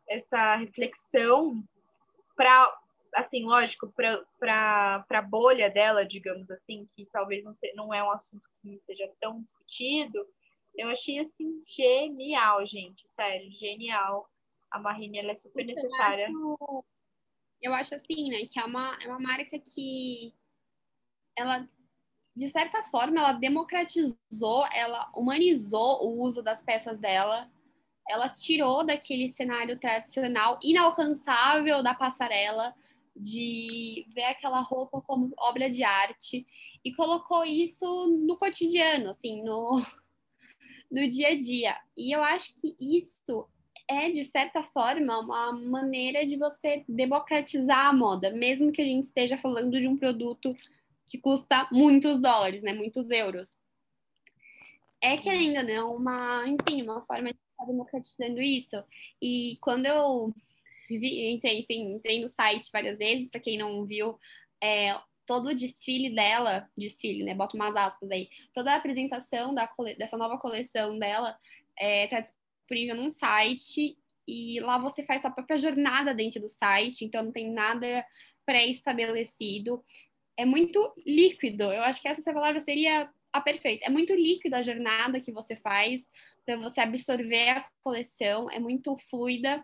essa 0.07 0.55
reflexão 0.55 1.63
para 2.36 2.74
assim, 3.13 3.46
lógico, 3.46 3.91
para 4.39 5.05
a 5.10 5.22
bolha 5.22 5.72
dela, 5.72 6.05
digamos 6.05 6.51
assim, 6.51 6.88
que 6.96 7.05
talvez 7.12 7.43
não, 7.43 7.53
se, 7.53 7.74
não 7.74 7.91
é 7.91 8.03
um 8.03 8.12
assunto 8.12 8.48
que 8.62 8.79
seja 8.79 9.10
tão 9.19 9.41
discutido, 9.41 10.24
eu 10.77 10.89
achei, 10.89 11.17
assim, 11.17 11.63
genial, 11.65 12.65
gente, 12.67 13.10
sério, 13.10 13.51
genial. 13.53 14.29
A 14.69 14.79
Marine, 14.79 15.17
ela 15.17 15.31
é 15.31 15.36
super 15.36 15.65
Porque 15.65 15.74
necessária. 15.74 16.27
Acho, 16.27 16.86
eu 17.62 17.74
acho, 17.74 17.96
assim, 17.96 18.30
né, 18.30 18.46
que 18.46 18.60
é 18.60 18.66
uma, 18.66 18.98
é 19.02 19.08
uma 19.08 19.20
marca 19.20 19.60
que 19.60 20.34
ela, 21.36 21.66
de 22.36 22.50
certa 22.50 22.84
forma, 22.86 23.20
ela 23.20 23.34
democratizou, 23.34 24.66
ela 24.74 25.12
humanizou 25.16 26.06
o 26.06 26.22
uso 26.22 26.42
das 26.42 26.62
peças 26.62 27.00
dela, 27.00 27.50
ela 28.08 28.30
tirou 28.30 28.86
daquele 28.86 29.32
cenário 29.32 29.78
tradicional 29.80 30.60
inalcançável 30.64 31.84
da 31.84 31.94
passarela 31.94 32.74
de 33.16 34.06
ver 34.14 34.26
aquela 34.26 34.62
roupa 34.62 35.02
como 35.02 35.34
obra 35.38 35.70
de 35.70 35.84
arte 35.84 36.46
e 36.84 36.94
colocou 36.94 37.44
isso 37.44 37.86
no 38.08 38.38
cotidiano, 38.38 39.10
assim, 39.10 39.44
no, 39.44 39.82
no 40.92 41.10
dia 41.10 41.30
a 41.30 41.38
dia. 41.38 41.78
E 41.98 42.16
eu 42.16 42.24
acho 42.24 42.54
que 42.56 42.76
isso 42.80 43.48
é, 43.88 44.12
de 44.12 44.25
certa 44.25 44.63
forma, 44.63 45.20
uma 45.20 45.51
maneira 45.53 46.25
de 46.25 46.36
você 46.38 46.84
democratizar 46.88 47.88
a 47.88 47.94
moda, 47.94 48.32
mesmo 48.32 48.72
que 48.72 48.82
a 48.82 48.86
gente 48.86 49.06
esteja 49.06 49.38
falando 49.38 49.79
de 49.79 49.88
um 49.88 49.98
produto 49.98 50.56
que 51.06 51.17
custa 51.17 51.67
muitos 51.72 52.20
dólares, 52.20 52.62
né, 52.62 52.74
muitos 52.74 53.10
euros. 53.10 53.56
É, 55.01 55.15
querendo 55.15 55.58
ou 55.60 55.63
não, 55.63 55.96
uma, 55.96 56.46
enfim, 56.48 56.82
uma 56.82 57.06
forma 57.06 57.32
de 57.32 57.38
estar 57.51 57.65
democratizando 57.65 58.41
isso. 58.41 58.84
E 59.22 59.58
quando 59.62 59.86
eu 59.86 60.34
entrei, 60.89 61.62
enfim, 61.62 61.94
entrei 61.94 62.22
no 62.22 62.27
site 62.27 62.70
várias 62.74 62.98
vezes, 62.98 63.29
para 63.29 63.39
quem 63.39 63.58
não 63.58 63.86
viu, 63.86 64.20
é, 64.62 65.00
todo 65.25 65.50
o 65.50 65.56
desfile 65.56 66.10
dela, 66.13 66.70
desfile, 66.77 67.24
né? 67.24 67.34
Bota 67.34 67.56
umas 67.56 67.75
aspas 67.75 68.10
aí, 68.12 68.29
toda 68.53 68.74
a 68.74 68.75
apresentação 68.75 69.53
da, 69.53 69.70
dessa 69.98 70.17
nova 70.17 70.38
coleção 70.38 70.98
dela 70.98 71.38
está 71.79 72.17
é, 72.17 72.24
disponível 72.68 72.96
num 72.96 73.10
site 73.10 73.98
e 74.28 74.60
lá 74.60 74.78
você 74.78 75.04
faz 75.04 75.22
sua 75.22 75.32
própria 75.32 75.58
jornada 75.58 76.14
dentro 76.14 76.42
do 76.42 76.50
site, 76.50 77.06
então 77.06 77.24
não 77.24 77.32
tem 77.32 77.52
nada 77.52 78.06
pré-estabelecido. 78.46 79.84
É 80.36 80.46
muito 80.46 80.94
líquido, 81.06 81.64
eu 81.72 81.82
acho 81.84 82.02
que 82.02 82.08
essa 82.08 82.34
palavra 82.34 82.60
seria 82.62 83.10
a 83.32 83.42
perfeita. 83.42 83.86
É 83.86 83.90
muito 83.90 84.14
líquido 84.14 84.56
a 84.56 84.62
jornada 84.62 85.20
que 85.20 85.32
você 85.32 85.56
faz 85.56 86.02
para 86.46 86.58
você 86.58 86.82
absorver 86.82 87.50
a 87.50 87.66
coleção, 87.84 88.50
é 88.52 88.60
muito 88.60 88.96
fluida 89.10 89.64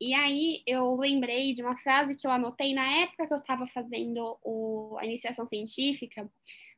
e 0.00 0.14
aí 0.14 0.62
eu 0.64 0.94
lembrei 0.94 1.52
de 1.52 1.62
uma 1.62 1.76
frase 1.76 2.14
que 2.14 2.26
eu 2.26 2.30
anotei 2.30 2.72
na 2.72 2.86
época 3.02 3.26
que 3.26 3.32
eu 3.32 3.38
estava 3.38 3.66
fazendo 3.66 4.38
o, 4.42 4.96
a 4.98 5.04
iniciação 5.04 5.44
científica, 5.44 6.30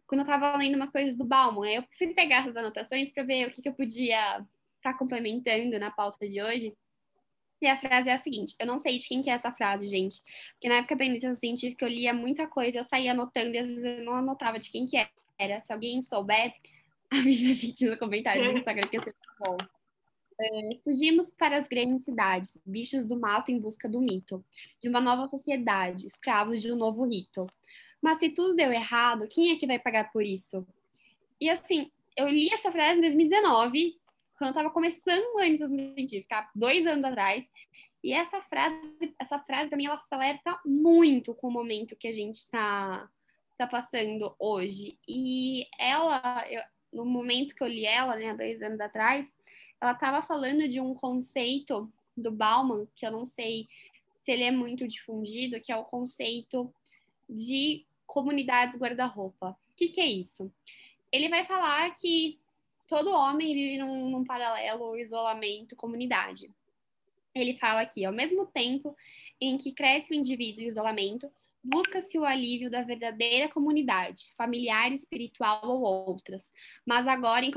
quando 0.07 0.21
eu 0.21 0.25
estava 0.25 0.57
lendo 0.57 0.77
umas 0.77 0.91
coisas 0.91 1.17
do 1.17 1.25
Bauman. 1.25 1.69
Aí 1.69 1.75
eu 1.77 1.85
fui 1.99 2.15
pegar 2.15 2.39
essas 2.39 2.57
anotações 2.57 3.11
para 3.11 3.23
ver 3.23 3.47
o 3.47 3.50
que, 3.50 3.61
que 3.61 3.69
eu 3.69 3.75
podia 3.75 4.45
estar 4.80 4.92
tá 4.92 4.99
complementando 4.99 5.78
na 5.78 5.90
pauta 5.90 6.28
de 6.28 6.42
hoje. 6.42 6.75
E 7.62 7.66
a 7.66 7.78
frase 7.78 8.08
é 8.08 8.14
a 8.14 8.18
seguinte: 8.18 8.54
eu 8.58 8.66
não 8.66 8.78
sei 8.78 8.99
de 8.99 9.06
quem 9.06 9.20
que 9.22 9.30
é 9.30 9.34
essa 9.34 9.52
frase, 9.52 9.87
gente, 9.87 10.22
porque 10.52 10.68
na 10.68 10.76
época 10.76 10.96
da 10.96 11.04
iniciação 11.04 11.37
científica 11.37 11.84
eu 11.84 11.90
lia 11.90 12.14
muita 12.14 12.46
coisa, 12.46 12.78
eu 12.78 12.84
saía 12.84 13.12
anotando 13.12 13.54
e 13.54 13.58
às 13.58 13.68
vezes 13.68 13.99
eu 13.99 14.04
não 14.04 14.14
anotava 14.14 14.58
de 14.58 14.70
quem 14.70 14.87
que 14.87 14.96
era. 15.38 15.60
Se 15.62 15.72
alguém 15.72 16.02
souber, 16.02 16.54
avisa 17.12 17.50
a 17.50 17.54
gente 17.54 17.84
no 17.84 17.99
comentário 17.99 18.50
do 18.50 18.58
Instagram 18.58 18.88
que 18.88 18.96
ia 18.96 19.02
ser 19.02 19.14
bom. 19.38 19.56
É, 20.42 20.78
fugimos 20.82 21.30
para 21.30 21.58
as 21.58 21.68
grandes 21.68 22.06
cidades, 22.06 22.58
bichos 22.64 23.04
do 23.04 23.20
mato 23.20 23.52
em 23.52 23.60
busca 23.60 23.87
do 23.87 24.00
mito, 24.00 24.42
de 24.80 24.88
uma 24.88 25.00
nova 25.00 25.26
sociedade, 25.26 26.06
escravos 26.06 26.62
de 26.62 26.72
um 26.72 26.76
novo 26.76 27.04
rito. 27.04 27.46
Mas 28.00 28.18
se 28.18 28.30
tudo 28.30 28.56
deu 28.56 28.72
errado, 28.72 29.28
quem 29.28 29.50
é 29.50 29.56
que 29.56 29.66
vai 29.66 29.78
pagar 29.78 30.10
por 30.10 30.25
isso? 30.25 30.66
E 31.38 31.50
assim, 31.50 31.90
eu 32.16 32.26
li 32.26 32.49
essa 32.52 32.72
frase 32.72 32.99
em 32.99 33.02
2019, 33.02 34.00
quando 34.40 34.49
eu 34.49 34.52
estava 34.52 34.70
começando 34.70 35.38
a 35.38 35.47
iniciação 35.47 35.76
científica, 35.94 36.49
dois 36.54 36.87
anos 36.87 37.04
atrás, 37.04 37.47
e 38.02 38.14
essa 38.14 38.40
frase, 38.40 39.14
essa 39.18 39.38
frase 39.38 39.68
para 39.68 39.76
mim, 39.76 39.85
ela 39.85 40.02
alerta 40.11 40.59
muito 40.64 41.35
com 41.35 41.49
o 41.49 41.52
momento 41.52 41.94
que 41.94 42.09
a 42.09 42.12
gente 42.12 42.37
está 42.37 43.06
tá 43.59 43.66
passando 43.66 44.35
hoje. 44.38 44.97
E 45.06 45.66
ela, 45.78 46.42
eu, 46.49 46.62
no 46.90 47.04
momento 47.04 47.54
que 47.54 47.62
eu 47.62 47.66
li 47.66 47.85
ela, 47.85 48.16
né, 48.16 48.35
dois 48.35 48.62
anos 48.62 48.80
atrás, 48.80 49.30
ela 49.78 49.92
estava 49.92 50.23
falando 50.23 50.66
de 50.66 50.80
um 50.80 50.94
conceito 50.94 51.92
do 52.16 52.30
Bauman, 52.30 52.88
que 52.97 53.04
eu 53.04 53.12
não 53.12 53.26
sei 53.26 53.68
se 54.25 54.32
ele 54.32 54.44
é 54.44 54.50
muito 54.50 54.88
difundido, 54.88 55.61
que 55.61 55.70
é 55.70 55.76
o 55.76 55.85
conceito 55.85 56.73
de 57.28 57.85
comunidades 58.06 58.78
guarda-roupa. 58.78 59.50
O 59.50 59.76
que, 59.76 59.88
que, 59.88 60.00
é 60.00 60.06
isso? 60.06 60.50
Ele 61.12 61.28
vai 61.28 61.44
falar 61.44 61.94
que 61.94 62.39
todo 62.90 63.14
homem 63.14 63.54
vive 63.54 63.78
num, 63.78 64.11
num 64.11 64.25
paralelo 64.25 64.97
isolamento 64.97 65.76
comunidade. 65.76 66.50
Ele 67.32 67.56
fala 67.56 67.87
que, 67.87 68.04
ao 68.04 68.12
mesmo 68.12 68.47
tempo 68.47 68.97
em 69.40 69.56
que 69.56 69.73
cresce 69.73 70.12
o 70.12 70.16
indivíduo 70.16 70.64
em 70.64 70.66
isolamento, 70.66 71.30
busca-se 71.62 72.18
o 72.18 72.25
alívio 72.25 72.68
da 72.68 72.82
verdadeira 72.82 73.49
comunidade, 73.49 74.32
familiar, 74.37 74.92
espiritual 74.92 75.61
ou 75.62 75.82
outras, 75.82 76.50
mas 76.85 77.06
agora 77.06 77.47
em 77.47 77.52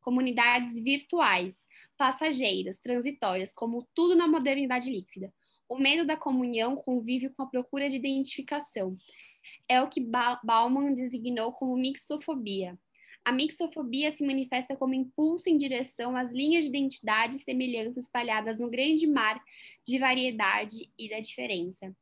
comunidades 0.00 0.82
virtuais, 0.82 1.54
passageiras, 1.96 2.78
transitórias, 2.78 3.54
como 3.54 3.86
tudo 3.94 4.16
na 4.16 4.26
modernidade 4.26 4.90
líquida. 4.90 5.32
O 5.68 5.78
medo 5.78 6.04
da 6.04 6.16
comunhão 6.16 6.74
convive 6.74 7.28
com 7.28 7.44
a 7.44 7.46
procura 7.46 7.88
de 7.88 7.96
identificação. 7.96 8.96
É 9.68 9.80
o 9.80 9.88
que 9.88 10.00
ba 10.00 10.40
Bauman 10.42 10.92
designou 10.92 11.52
como 11.52 11.76
mixofobia. 11.76 12.76
A 13.24 13.30
mixofobia 13.30 14.10
se 14.10 14.24
manifesta 14.24 14.76
como 14.76 14.94
impulso 14.94 15.48
em 15.48 15.56
direção 15.56 16.16
às 16.16 16.32
linhas 16.32 16.64
de 16.64 16.70
identidade 16.70 17.36
e 17.36 17.40
semelhança 17.40 18.00
espalhadas 18.00 18.58
no 18.58 18.68
grande 18.68 19.06
mar 19.06 19.40
de 19.86 19.98
variedade 19.98 20.90
e 20.98 21.08
da 21.08 21.20
diferença. 21.20 21.94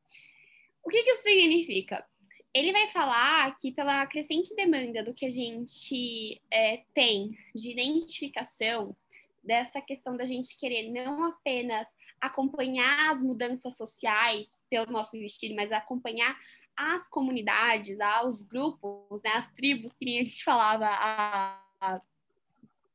O 0.82 0.88
que, 0.88 1.02
que 1.02 1.10
isso 1.10 1.22
significa? 1.22 2.06
Ele 2.54 2.72
vai 2.72 2.88
falar 2.88 3.54
que, 3.56 3.70
pela 3.70 4.06
crescente 4.06 4.54
demanda 4.56 5.04
do 5.04 5.14
que 5.14 5.26
a 5.26 5.30
gente 5.30 6.40
é, 6.50 6.82
tem 6.94 7.28
de 7.54 7.70
identificação, 7.70 8.96
dessa 9.42 9.80
questão 9.80 10.16
da 10.16 10.24
gente 10.24 10.58
querer 10.58 10.90
não 10.90 11.24
apenas 11.24 11.86
acompanhar 12.20 13.10
as 13.10 13.22
mudanças 13.22 13.76
sociais 13.76 14.46
pelo 14.68 14.90
nosso 14.90 15.12
vestido, 15.12 15.54
mas 15.54 15.72
acompanhar 15.72 16.36
as 16.80 17.06
comunidades, 17.08 17.98
os 18.24 18.40
grupos, 18.40 19.22
né, 19.22 19.32
as 19.32 19.52
tribos, 19.52 19.92
que 19.92 20.04
nem 20.06 20.20
a 20.20 20.22
gente 20.22 20.42
falava 20.42 20.86
há, 20.86 22.00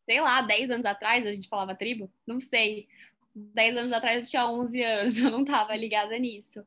sei 0.05 0.19
lá, 0.19 0.41
10 0.41 0.71
anos 0.71 0.85
atrás 0.85 1.25
a 1.25 1.33
gente 1.33 1.47
falava 1.47 1.75
tribo, 1.75 2.11
não 2.25 2.39
sei. 2.39 2.87
10 3.35 3.77
anos 3.77 3.93
atrás 3.93 4.17
eu 4.17 4.29
tinha 4.29 4.47
11 4.47 4.81
anos, 4.81 5.17
eu 5.21 5.29
não 5.29 5.43
estava 5.43 5.75
ligada 5.75 6.17
nisso. 6.17 6.65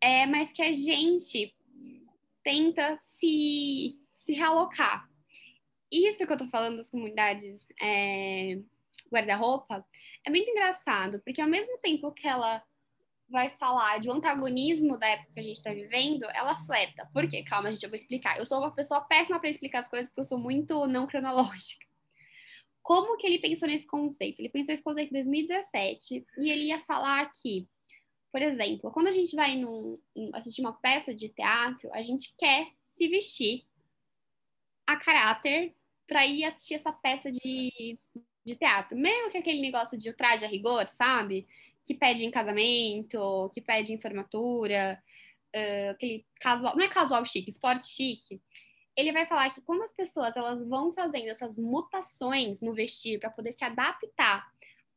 É, 0.00 0.24
mas 0.26 0.50
que 0.50 0.62
a 0.62 0.72
gente 0.72 1.54
tenta 2.42 2.98
se, 3.14 3.98
se 4.14 4.32
realocar. 4.32 5.06
Isso 5.92 6.26
que 6.26 6.32
eu 6.32 6.36
tô 6.36 6.46
falando 6.46 6.78
das 6.78 6.90
comunidades 6.90 7.66
é, 7.80 8.58
guarda-roupa, 9.12 9.84
é 10.24 10.30
muito 10.30 10.48
engraçado, 10.48 11.20
porque 11.24 11.40
ao 11.40 11.48
mesmo 11.48 11.76
tempo 11.78 12.12
que 12.12 12.26
ela 12.26 12.62
vai 13.28 13.50
falar 13.58 14.00
de 14.00 14.08
um 14.08 14.14
antagonismo 14.14 14.98
da 14.98 15.06
época 15.06 15.32
que 15.34 15.40
a 15.40 15.42
gente 15.42 15.56
está 15.56 15.72
vivendo, 15.72 16.24
ela 16.34 16.56
fleta. 16.64 17.08
Por 17.12 17.28
quê? 17.28 17.42
Calma, 17.42 17.70
gente, 17.70 17.82
eu 17.82 17.90
vou 17.90 17.96
explicar. 17.96 18.38
Eu 18.38 18.46
sou 18.46 18.58
uma 18.58 18.74
pessoa 18.74 19.02
péssima 19.02 19.38
para 19.38 19.50
explicar 19.50 19.80
as 19.80 19.88
coisas, 19.88 20.08
porque 20.08 20.20
eu 20.20 20.24
sou 20.24 20.38
muito 20.38 20.86
não 20.86 21.06
cronológica. 21.06 21.86
Como 22.82 23.18
que 23.18 23.26
ele 23.26 23.38
pensou 23.38 23.68
nesse 23.68 23.86
conceito? 23.86 24.40
Ele 24.40 24.48
pensou 24.48 24.72
nesse 24.72 24.82
conceito 24.82 25.10
em 25.10 25.14
2017 25.14 26.26
e 26.38 26.50
ele 26.50 26.64
ia 26.68 26.80
falar 26.84 27.30
que 27.30 27.68
Por 28.32 28.40
exemplo, 28.40 28.90
quando 28.90 29.08
a 29.08 29.12
gente 29.12 29.34
vai 29.36 29.56
num, 29.56 29.94
assistir 30.34 30.60
uma 30.62 30.72
peça 30.72 31.14
de 31.14 31.28
teatro, 31.28 31.92
a 31.92 32.00
gente 32.02 32.34
quer 32.38 32.72
se 32.90 33.08
vestir 33.08 33.66
a 34.86 34.96
caráter 34.96 35.74
para 36.06 36.26
ir 36.26 36.44
assistir 36.44 36.74
essa 36.74 36.92
peça 36.92 37.30
de, 37.30 37.98
de 38.44 38.56
teatro. 38.56 38.96
Mesmo 38.96 39.30
que 39.30 39.38
aquele 39.38 39.60
negócio 39.60 39.98
de 39.98 40.12
traje 40.14 40.44
a 40.44 40.48
rigor, 40.48 40.88
sabe? 40.88 41.46
Que 41.88 41.94
pede 41.94 42.26
em 42.26 42.30
casamento, 42.30 43.50
que 43.54 43.62
pede 43.62 43.94
em 43.94 44.00
formatura, 44.00 45.02
uh, 45.56 45.90
aquele 45.92 46.26
casual, 46.38 46.76
não 46.76 46.84
é 46.84 46.88
casual 46.88 47.24
chique, 47.24 47.48
esporte 47.48 47.86
chique. 47.88 48.42
Ele 48.94 49.10
vai 49.10 49.24
falar 49.24 49.54
que 49.54 49.62
quando 49.62 49.82
as 49.84 49.92
pessoas 49.94 50.36
elas 50.36 50.62
vão 50.68 50.92
fazendo 50.92 51.28
essas 51.28 51.56
mutações 51.56 52.60
no 52.60 52.74
vestir 52.74 53.18
para 53.18 53.30
poder 53.30 53.54
se 53.54 53.64
adaptar 53.64 54.46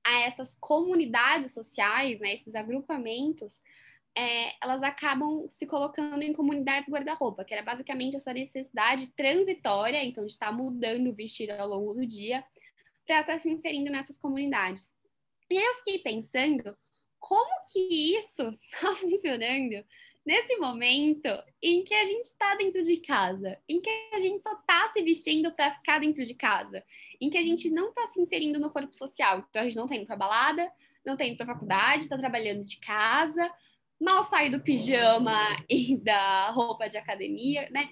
a 0.04 0.22
essas 0.24 0.58
comunidades 0.60 1.54
sociais, 1.54 2.20
né, 2.20 2.34
esses 2.34 2.54
agrupamentos, 2.56 3.62
é, 4.14 4.54
elas 4.62 4.84
acabam 4.84 5.48
se 5.52 5.66
colocando 5.66 6.22
em 6.22 6.34
comunidades 6.34 6.92
guarda-roupa, 6.92 7.46
que 7.46 7.54
era 7.54 7.64
basicamente 7.64 8.18
essa 8.18 8.34
necessidade 8.34 9.08
transitória, 9.08 10.04
então 10.04 10.26
de 10.26 10.34
estar 10.34 10.52
mudando 10.52 11.10
o 11.10 11.14
vestir 11.14 11.50
ao 11.52 11.70
longo 11.70 11.94
do 11.94 12.06
dia, 12.06 12.44
para 13.06 13.22
estar 13.22 13.40
se 13.40 13.50
inserindo 13.50 13.90
nessas 13.90 14.18
comunidades. 14.18 14.94
E 15.52 15.58
eu 15.58 15.76
fiquei 15.76 16.00
pensando 16.00 16.78
como 17.20 17.52
que 17.72 18.18
isso 18.18 18.58
está 18.72 18.96
funcionando 18.96 19.86
nesse 20.26 20.56
momento 20.58 21.28
em 21.62 21.84
que 21.84 21.94
a 21.94 22.06
gente 22.06 22.26
está 22.26 22.56
dentro 22.56 22.82
de 22.84 22.98
casa, 22.98 23.58
em 23.68 23.82
que 23.82 23.90
a 24.14 24.20
gente 24.20 24.42
só 24.42 24.54
está 24.54 24.90
se 24.94 25.02
vestindo 25.02 25.52
para 25.52 25.76
ficar 25.76 26.00
dentro 26.00 26.24
de 26.24 26.34
casa, 26.36 26.84
em 27.20 27.30
que 27.30 27.38
a 27.38 27.42
gente 27.42 27.70
não 27.70 27.90
está 27.90 28.08
se 28.08 28.22
inserindo 28.22 28.60
no 28.60 28.72
corpo 28.72 28.96
social. 28.96 29.46
Então 29.50 29.62
a 29.62 29.66
gente 29.66 29.76
não 29.76 29.86
está 29.86 29.96
indo 29.96 30.06
para 30.06 30.16
balada, 30.16 30.72
não 31.06 31.14
está 31.14 31.26
indo 31.26 31.38
para 31.38 31.48
faculdade, 31.48 32.04
está 32.04 32.18
trabalhando 32.18 32.64
de 32.64 32.80
casa, 32.80 33.52
mal 34.00 34.24
sai 34.30 34.50
do 34.50 34.62
pijama 34.62 35.38
e 35.70 35.98
da 35.98 36.52
roupa 36.52 36.88
de 36.88 36.98
academia, 36.98 37.70
né? 37.72 37.90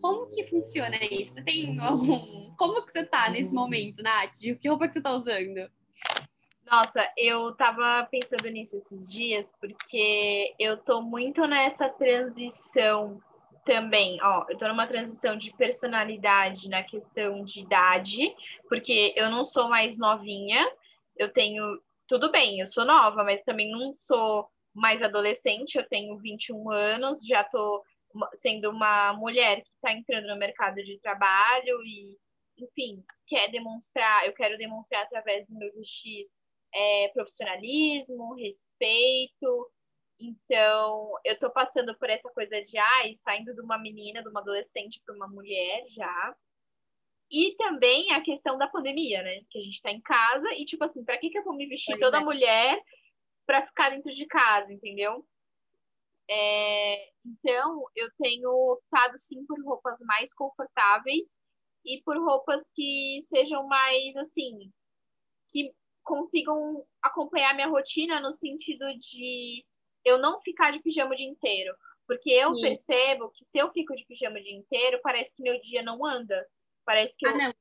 Como 0.00 0.28
que 0.28 0.46
funciona 0.46 0.96
isso? 1.04 1.34
Tem 1.44 1.78
algum... 1.78 2.54
Como 2.56 2.84
que 2.86 2.92
você 2.92 3.04
tá 3.04 3.28
nesse 3.28 3.52
momento, 3.52 4.02
Nath? 4.02 4.34
Que 4.60 4.68
roupa 4.68 4.88
que 4.88 4.94
você 4.94 5.00
tá 5.00 5.12
usando? 5.12 5.70
Nossa, 6.70 7.12
eu 7.16 7.54
tava 7.56 8.06
pensando 8.10 8.48
nisso 8.48 8.76
esses 8.76 9.10
dias, 9.10 9.52
porque 9.60 10.54
eu 10.58 10.76
tô 10.76 11.02
muito 11.02 11.46
nessa 11.46 11.88
transição 11.88 13.20
também, 13.64 14.18
ó, 14.22 14.44
eu 14.48 14.56
tô 14.56 14.66
numa 14.66 14.86
transição 14.86 15.36
de 15.36 15.52
personalidade 15.56 16.68
na 16.68 16.82
questão 16.82 17.44
de 17.44 17.60
idade, 17.60 18.34
porque 18.68 19.12
eu 19.16 19.30
não 19.30 19.44
sou 19.44 19.68
mais 19.68 19.98
novinha, 19.98 20.64
eu 21.16 21.32
tenho, 21.32 21.80
tudo 22.08 22.30
bem, 22.30 22.58
eu 22.60 22.66
sou 22.66 22.84
nova, 22.84 23.22
mas 23.22 23.42
também 23.42 23.70
não 23.70 23.94
sou 23.96 24.48
mais 24.74 25.02
adolescente, 25.02 25.76
eu 25.76 25.88
tenho 25.88 26.16
21 26.18 26.70
anos, 26.70 27.24
já 27.24 27.44
tô 27.44 27.84
sendo 28.34 28.70
uma 28.70 29.12
mulher 29.12 29.62
que 29.62 29.70
está 29.74 29.92
entrando 29.92 30.26
no 30.28 30.36
mercado 30.36 30.76
de 30.76 30.98
trabalho 31.00 31.82
e, 31.84 32.16
enfim, 32.58 33.04
quer 33.26 33.48
demonstrar, 33.50 34.26
eu 34.26 34.32
quero 34.32 34.58
demonstrar 34.58 35.02
através 35.02 35.46
do 35.46 35.56
meu 35.56 35.72
vestir 35.74 36.26
é, 36.74 37.08
profissionalismo, 37.08 38.34
respeito. 38.34 39.70
Então, 40.18 41.12
eu 41.24 41.38
tô 41.38 41.50
passando 41.50 41.96
por 41.98 42.08
essa 42.08 42.30
coisa 42.30 42.62
de, 42.62 42.78
ai, 42.78 43.16
saindo 43.22 43.54
de 43.54 43.60
uma 43.60 43.78
menina, 43.78 44.22
de 44.22 44.28
uma 44.28 44.40
adolescente 44.40 45.02
para 45.04 45.14
uma 45.14 45.28
mulher 45.28 45.84
já. 45.88 46.36
E 47.30 47.56
também 47.56 48.12
a 48.12 48.20
questão 48.20 48.58
da 48.58 48.68
pandemia, 48.68 49.22
né? 49.22 49.40
Que 49.50 49.58
a 49.58 49.62
gente 49.62 49.80
tá 49.80 49.90
em 49.90 50.00
casa 50.00 50.48
e, 50.54 50.64
tipo 50.64 50.84
assim, 50.84 51.04
pra 51.04 51.18
que, 51.18 51.30
que 51.30 51.38
eu 51.38 51.44
vou 51.44 51.54
me 51.56 51.66
vestir 51.66 51.92
pois 51.92 52.00
toda 52.00 52.18
é. 52.18 52.24
mulher 52.24 52.80
para 53.46 53.66
ficar 53.66 53.90
dentro 53.90 54.12
de 54.12 54.26
casa, 54.26 54.72
entendeu? 54.72 55.26
É, 56.30 57.08
então, 57.24 57.84
eu 57.96 58.08
tenho 58.18 58.50
optado 58.50 59.18
sim 59.18 59.44
por 59.46 59.62
roupas 59.64 59.98
mais 60.00 60.32
confortáveis 60.32 61.26
e 61.84 62.00
por 62.04 62.16
roupas 62.18 62.62
que 62.74 63.20
sejam 63.22 63.66
mais 63.66 64.16
assim, 64.16 64.70
que 65.50 65.74
consigam 66.02 66.84
acompanhar 67.02 67.54
minha 67.54 67.68
rotina 67.68 68.20
no 68.20 68.32
sentido 68.32 68.86
de 68.98 69.64
eu 70.04 70.18
não 70.18 70.40
ficar 70.40 70.72
de 70.72 70.80
pijama 70.80 71.12
o 71.12 71.16
dia 71.16 71.26
inteiro. 71.26 71.74
Porque 72.06 72.30
eu 72.30 72.50
percebo 72.60 73.30
que 73.30 73.44
se 73.44 73.58
eu 73.58 73.70
fico 73.72 73.94
de 73.94 74.04
pijama 74.04 74.38
o 74.38 74.42
dia 74.42 74.56
inteiro, 74.56 75.00
parece 75.02 75.34
que 75.34 75.42
meu 75.42 75.60
dia 75.60 75.82
não 75.82 76.04
anda. 76.04 76.46
Parece 76.84 77.16
que 77.16 77.26
ah, 77.26 77.30
eu... 77.30 77.38
não. 77.38 77.52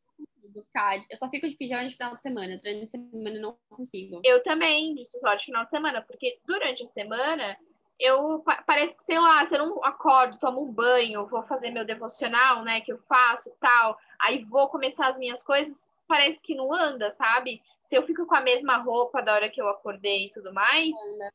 Eu 1.09 1.17
só 1.17 1.29
fico 1.29 1.47
de 1.47 1.55
pijama 1.55 1.87
de 1.87 1.95
final 1.95 2.15
de 2.15 2.21
semana. 2.21 2.57
Durante 2.57 2.85
a 2.85 2.89
semana 2.89 3.35
eu 3.35 3.41
não 3.41 3.57
consigo. 3.69 4.19
Eu 4.25 4.43
também, 4.43 4.95
de 4.95 5.05
só 5.05 5.35
de 5.35 5.45
final 5.45 5.63
de 5.63 5.69
semana. 5.69 6.01
Porque 6.01 6.39
durante 6.45 6.83
a 6.83 6.87
semana, 6.87 7.57
eu 8.01 8.43
parece 8.65 8.97
que, 8.97 9.03
sei 9.03 9.19
lá, 9.19 9.45
se 9.45 9.55
eu 9.55 9.59
não 9.59 9.85
acordo, 9.85 10.39
tomo 10.39 10.63
um 10.63 10.71
banho, 10.71 11.27
vou 11.27 11.43
fazer 11.43 11.69
meu 11.69 11.85
devocional, 11.85 12.63
né, 12.63 12.81
que 12.81 12.91
eu 12.91 12.97
faço 13.07 13.55
tal, 13.59 13.95
aí 14.19 14.43
vou 14.43 14.67
começar 14.69 15.07
as 15.07 15.19
minhas 15.19 15.43
coisas, 15.43 15.87
parece 16.07 16.41
que 16.41 16.55
não 16.55 16.73
anda, 16.73 17.11
sabe? 17.11 17.61
Se 17.91 17.97
eu 17.97 18.05
fico 18.05 18.25
com 18.25 18.35
a 18.35 18.39
mesma 18.39 18.77
roupa 18.77 19.21
da 19.21 19.33
hora 19.33 19.49
que 19.49 19.61
eu 19.61 19.67
acordei 19.67 20.27
e 20.27 20.31
tudo 20.31 20.53
mais, 20.53 20.95
anda. 21.13 21.33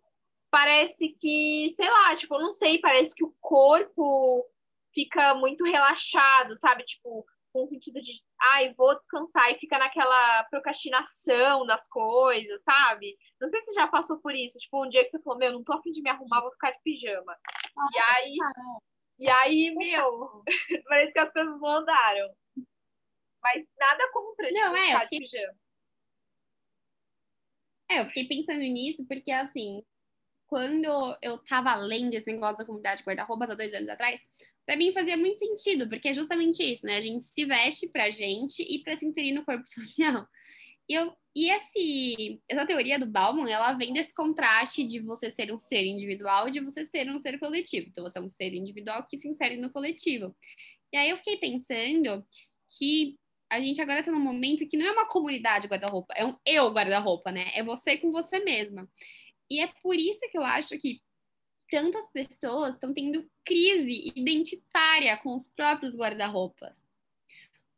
parece 0.50 1.10
que, 1.10 1.70
sei 1.76 1.86
lá, 1.86 2.16
tipo, 2.16 2.34
eu 2.34 2.40
não 2.40 2.50
sei, 2.50 2.80
parece 2.80 3.14
que 3.14 3.22
o 3.22 3.34
corpo 3.42 4.42
fica 4.94 5.34
muito 5.34 5.62
relaxado, 5.64 6.56
sabe? 6.56 6.82
Tipo, 6.84 7.26
com 7.52 7.64
o 7.64 7.68
sentido 7.68 8.00
de, 8.00 8.10
ai, 8.40 8.72
vou 8.72 8.96
descansar 8.96 9.52
e 9.52 9.58
fica 9.58 9.76
naquela 9.76 10.44
procrastinação 10.44 11.66
das 11.66 11.86
coisas, 11.90 12.62
sabe? 12.62 13.14
Não 13.38 13.48
sei 13.48 13.60
se 13.60 13.66
você 13.66 13.74
já 13.74 13.86
passou 13.88 14.18
por 14.18 14.34
isso, 14.34 14.58
tipo, 14.58 14.82
um 14.82 14.88
dia 14.88 15.04
que 15.04 15.10
você 15.10 15.20
falou, 15.20 15.38
meu, 15.38 15.52
não 15.52 15.62
tô 15.62 15.74
afim 15.74 15.92
de 15.92 16.00
me 16.00 16.08
arrumar, 16.08 16.40
vou 16.40 16.52
ficar 16.52 16.70
de 16.70 16.80
pijama. 16.82 17.36
Nossa, 17.76 17.98
e 17.98 18.00
aí, 18.00 18.36
e 19.18 19.28
aí, 19.28 19.74
meu, 19.74 20.42
parece 20.88 21.12
que 21.12 21.20
as 21.20 21.30
coisas 21.30 21.60
não 21.60 21.68
andaram. 21.68 22.34
Mas 23.42 23.62
nada 23.78 24.10
contra, 24.10 24.46
tipo, 24.46 24.58
não, 24.58 24.74
é, 24.74 24.86
ficar 24.86 25.04
de 25.04 25.18
pijama. 25.18 25.65
É, 27.90 28.00
eu 28.00 28.06
fiquei 28.06 28.26
pensando 28.26 28.60
nisso 28.60 29.04
porque, 29.06 29.30
assim, 29.30 29.82
quando 30.46 31.16
eu 31.22 31.38
tava 31.38 31.74
lendo 31.76 32.14
esse 32.14 32.30
negócio 32.30 32.58
da 32.58 32.64
comunidade 32.64 33.02
guarda-roupa 33.02 33.44
há 33.44 33.54
dois 33.54 33.72
anos 33.74 33.88
atrás, 33.88 34.20
para 34.64 34.76
mim 34.76 34.92
fazia 34.92 35.16
muito 35.16 35.38
sentido, 35.38 35.88
porque 35.88 36.08
é 36.08 36.14
justamente 36.14 36.62
isso, 36.62 36.84
né? 36.84 36.96
A 36.96 37.00
gente 37.00 37.24
se 37.26 37.44
veste 37.44 37.88
pra 37.88 38.10
gente 38.10 38.62
e 38.62 38.82
para 38.82 38.96
se 38.96 39.06
inserir 39.06 39.32
no 39.32 39.44
corpo 39.44 39.66
social. 39.70 40.26
E, 40.88 40.94
eu, 40.94 41.12
e 41.34 41.50
esse, 41.50 42.40
essa 42.48 42.66
teoria 42.66 42.98
do 42.98 43.06
Bauman, 43.06 43.48
ela 43.48 43.72
vem 43.72 43.92
desse 43.92 44.14
contraste 44.14 44.84
de 44.84 45.00
você 45.00 45.30
ser 45.30 45.52
um 45.52 45.58
ser 45.58 45.84
individual 45.84 46.48
e 46.48 46.52
de 46.52 46.60
você 46.60 46.84
ser 46.84 47.08
um 47.10 47.20
ser 47.20 47.38
coletivo. 47.38 47.88
Então, 47.88 48.04
você 48.04 48.18
é 48.18 48.22
um 48.22 48.28
ser 48.28 48.54
individual 48.54 49.06
que 49.06 49.18
se 49.18 49.28
insere 49.28 49.56
no 49.56 49.70
coletivo. 49.70 50.34
E 50.92 50.96
aí 50.96 51.10
eu 51.10 51.16
fiquei 51.18 51.36
pensando 51.36 52.24
que 52.78 53.16
a 53.50 53.60
gente 53.60 53.80
agora 53.80 54.00
está 54.00 54.10
num 54.10 54.20
momento 54.20 54.66
que 54.68 54.76
não 54.76 54.86
é 54.86 54.92
uma 54.92 55.06
comunidade 55.06 55.68
guarda-roupa, 55.68 56.12
é 56.16 56.24
um 56.24 56.36
eu 56.44 56.72
guarda-roupa, 56.72 57.30
né? 57.30 57.50
É 57.54 57.62
você 57.62 57.96
com 57.96 58.10
você 58.10 58.40
mesma. 58.40 58.88
E 59.48 59.60
é 59.60 59.68
por 59.82 59.94
isso 59.94 60.20
que 60.30 60.36
eu 60.36 60.42
acho 60.42 60.76
que 60.78 61.00
tantas 61.70 62.10
pessoas 62.10 62.74
estão 62.74 62.92
tendo 62.92 63.28
crise 63.44 64.12
identitária 64.16 65.16
com 65.18 65.36
os 65.36 65.46
próprios 65.48 65.94
guarda-roupas. 65.96 66.86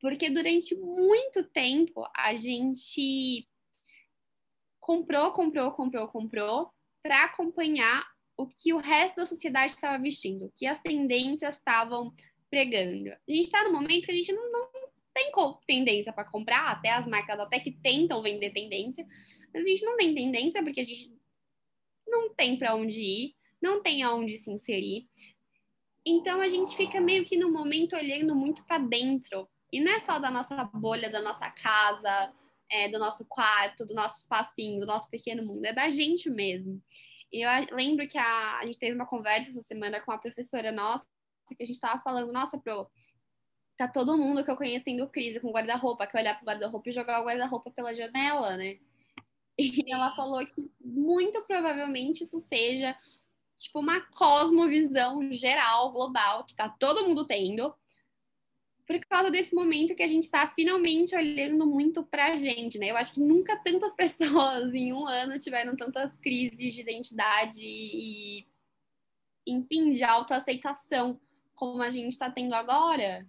Porque 0.00 0.30
durante 0.30 0.74
muito 0.76 1.44
tempo 1.44 2.08
a 2.16 2.34
gente 2.34 3.46
comprou, 4.80 5.32
comprou, 5.32 5.72
comprou, 5.72 6.06
comprou 6.08 6.70
para 7.02 7.24
acompanhar 7.24 8.06
o 8.36 8.46
que 8.46 8.72
o 8.72 8.78
resto 8.78 9.16
da 9.16 9.26
sociedade 9.26 9.72
estava 9.72 10.00
vestindo, 10.02 10.46
o 10.46 10.52
que 10.54 10.66
as 10.66 10.80
tendências 10.80 11.56
estavam 11.56 12.14
pregando. 12.48 13.10
A 13.10 13.32
gente 13.32 13.46
está 13.46 13.64
no 13.64 13.72
momento 13.72 14.06
que 14.06 14.12
a 14.12 14.14
gente 14.14 14.32
não, 14.32 14.50
não 14.50 14.77
tem 15.18 15.32
tendência 15.66 16.12
para 16.12 16.24
comprar, 16.24 16.70
até 16.70 16.90
as 16.90 17.06
marcas 17.06 17.38
até 17.40 17.58
que 17.58 17.72
tentam 17.72 18.22
vender 18.22 18.50
tendência, 18.50 19.06
mas 19.52 19.64
a 19.64 19.68
gente 19.68 19.84
não 19.84 19.96
tem 19.96 20.14
tendência 20.14 20.62
porque 20.62 20.80
a 20.80 20.84
gente 20.84 21.12
não 22.06 22.34
tem 22.34 22.56
para 22.56 22.74
onde 22.74 23.00
ir, 23.00 23.34
não 23.60 23.82
tem 23.82 24.02
aonde 24.02 24.38
se 24.38 24.50
inserir. 24.50 25.08
Então 26.06 26.40
a 26.40 26.48
gente 26.48 26.76
fica 26.76 27.00
meio 27.00 27.24
que 27.24 27.36
no 27.36 27.52
momento 27.52 27.96
olhando 27.96 28.34
muito 28.34 28.64
para 28.64 28.78
dentro. 28.78 29.48
E 29.70 29.80
não 29.80 29.92
é 29.92 30.00
só 30.00 30.18
da 30.18 30.30
nossa 30.30 30.64
bolha, 30.64 31.10
da 31.10 31.20
nossa 31.20 31.50
casa, 31.50 32.32
é, 32.70 32.88
do 32.88 32.98
nosso 32.98 33.24
quarto, 33.26 33.84
do 33.84 33.94
nosso 33.94 34.20
espacinho, 34.20 34.80
do 34.80 34.86
nosso 34.86 35.10
pequeno 35.10 35.44
mundo, 35.44 35.64
é 35.66 35.72
da 35.72 35.90
gente 35.90 36.30
mesmo. 36.30 36.82
E 37.30 37.42
eu 37.44 37.50
lembro 37.72 38.08
que 38.08 38.16
a, 38.16 38.58
a 38.58 38.66
gente 38.66 38.78
teve 38.78 38.94
uma 38.94 39.06
conversa 39.06 39.50
essa 39.50 39.62
semana 39.62 40.00
com 40.00 40.10
uma 40.10 40.18
professora 40.18 40.72
nossa, 40.72 41.06
que 41.46 41.62
a 41.62 41.66
gente 41.66 41.76
estava 41.76 42.00
falando, 42.02 42.32
nossa, 42.32 42.58
pro, 42.58 42.86
tá 43.78 43.86
todo 43.86 44.18
mundo 44.18 44.44
que 44.44 44.50
eu 44.50 44.56
conheço 44.56 44.84
tendo 44.84 45.08
crise 45.08 45.38
com 45.38 45.52
guarda-roupa, 45.52 46.06
que 46.06 46.16
olhar 46.16 46.34
pro 46.36 46.46
guarda-roupa 46.46 46.88
e 46.88 46.92
jogar 46.92 47.22
o 47.22 47.24
guarda-roupa 47.24 47.70
pela 47.70 47.94
janela, 47.94 48.56
né? 48.56 48.78
E 49.60 49.92
ela 49.92 50.14
falou 50.14 50.44
que 50.46 50.70
muito 50.80 51.42
provavelmente 51.42 52.22
isso 52.22 52.38
seja 52.38 52.96
tipo 53.56 53.80
uma 53.80 54.00
cosmovisão 54.12 55.32
geral, 55.32 55.90
global, 55.90 56.44
que 56.44 56.54
tá 56.54 56.68
todo 56.68 57.04
mundo 57.04 57.26
tendo, 57.26 57.74
por 58.86 58.98
causa 59.06 59.32
desse 59.32 59.54
momento 59.54 59.96
que 59.96 60.02
a 60.02 60.06
gente 60.06 60.24
está 60.24 60.46
finalmente 60.48 61.14
olhando 61.14 61.66
muito 61.66 62.04
para 62.04 62.32
a 62.32 62.36
gente, 62.36 62.78
né? 62.78 62.90
Eu 62.90 62.96
acho 62.96 63.14
que 63.14 63.20
nunca 63.20 63.56
tantas 63.62 63.94
pessoas 63.96 64.72
em 64.72 64.92
um 64.92 65.06
ano 65.06 65.38
tiveram 65.38 65.76
tantas 65.76 66.16
crises 66.18 66.74
de 66.74 66.80
identidade 66.80 67.60
e, 67.62 68.46
enfim, 69.46 69.92
de 69.92 70.04
autoaceitação 70.04 71.20
como 71.54 71.82
a 71.82 71.90
gente 71.90 72.12
está 72.12 72.30
tendo 72.30 72.54
agora. 72.54 73.26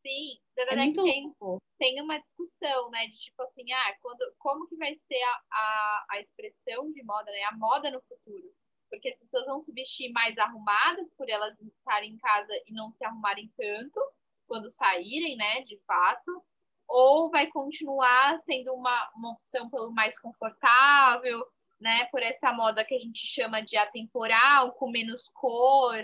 Sim, 0.00 0.38
na 0.56 0.64
verdade 0.64 0.80
é 0.80 0.84
muito 0.84 1.02
tem, 1.02 1.34
tem 1.78 2.02
uma 2.02 2.18
discussão, 2.18 2.90
né? 2.90 3.06
De 3.08 3.18
tipo 3.18 3.42
assim, 3.42 3.70
ah, 3.72 3.96
quando, 4.00 4.32
como 4.38 4.66
que 4.66 4.76
vai 4.76 4.94
ser 4.94 5.20
a, 5.22 5.40
a, 5.52 6.06
a 6.10 6.20
expressão 6.20 6.90
de 6.92 7.02
moda, 7.02 7.30
né? 7.30 7.42
A 7.44 7.56
moda 7.56 7.90
no 7.90 8.00
futuro. 8.02 8.52
Porque 8.88 9.08
as 9.10 9.18
pessoas 9.18 9.44
vão 9.44 9.60
se 9.60 9.72
vestir 9.72 10.10
mais 10.12 10.38
arrumadas 10.38 11.06
por 11.16 11.28
elas 11.28 11.54
estarem 11.60 12.12
em 12.12 12.18
casa 12.18 12.52
e 12.66 12.72
não 12.72 12.90
se 12.92 13.04
arrumarem 13.04 13.52
tanto 13.56 14.00
quando 14.46 14.70
saírem, 14.70 15.36
né, 15.36 15.60
de 15.62 15.78
fato, 15.86 16.42
ou 16.88 17.30
vai 17.30 17.46
continuar 17.48 18.38
sendo 18.38 18.72
uma, 18.72 19.10
uma 19.14 19.32
opção 19.32 19.68
pelo 19.68 19.92
mais 19.92 20.18
confortável, 20.18 21.44
né, 21.78 22.06
por 22.06 22.22
essa 22.22 22.50
moda 22.50 22.84
que 22.84 22.94
a 22.94 22.98
gente 22.98 23.26
chama 23.26 23.60
de 23.60 23.76
atemporal, 23.76 24.72
com 24.72 24.90
menos 24.90 25.28
cor, 25.34 25.94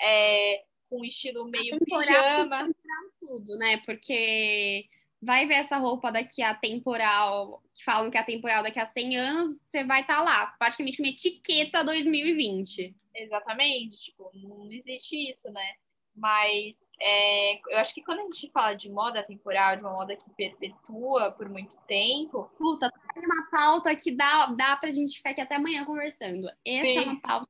é, 0.00 0.64
com 0.92 1.02
estilo 1.06 1.46
meio 1.46 1.78
pijama. 1.80 2.70
tudo, 3.18 3.56
né, 3.56 3.78
porque 3.86 4.86
vai 5.22 5.46
ver 5.46 5.54
essa 5.54 5.78
roupa 5.78 6.12
daqui 6.12 6.42
a 6.42 6.54
temporal, 6.54 7.62
que 7.74 7.82
falam 7.82 8.10
que 8.10 8.18
é 8.18 8.22
temporal 8.22 8.62
daqui 8.62 8.78
a 8.78 8.86
100 8.86 9.16
anos, 9.16 9.56
você 9.70 9.84
vai 9.84 10.02
estar 10.02 10.16
tá 10.16 10.22
lá, 10.22 10.46
praticamente 10.58 11.00
uma 11.00 11.08
etiqueta 11.08 11.82
2020. 11.82 12.94
Exatamente, 13.14 13.96
tipo, 13.96 14.30
não 14.34 14.70
existe 14.70 15.30
isso, 15.30 15.50
né? 15.50 15.74
Mas 16.14 16.76
é, 17.00 17.54
eu 17.72 17.78
acho 17.78 17.94
que 17.94 18.02
quando 18.02 18.18
a 18.18 18.22
gente 18.24 18.50
fala 18.50 18.74
de 18.74 18.90
moda 18.90 19.22
temporal, 19.22 19.76
de 19.76 19.82
uma 19.82 19.92
moda 19.92 20.14
que 20.14 20.28
perpetua 20.36 21.30
por 21.32 21.48
muito 21.48 21.74
tempo. 21.86 22.50
Puta, 22.58 22.92
tem 23.14 23.24
uma 23.24 23.48
pauta 23.50 23.96
que 23.96 24.10
dá, 24.10 24.46
dá 24.46 24.76
pra 24.76 24.90
gente 24.90 25.16
ficar 25.16 25.30
aqui 25.30 25.40
até 25.40 25.54
amanhã 25.54 25.86
conversando. 25.86 26.50
Essa 26.66 26.84
Sim. 26.84 26.98
é 26.98 27.00
uma 27.00 27.20
pauta. 27.20 27.48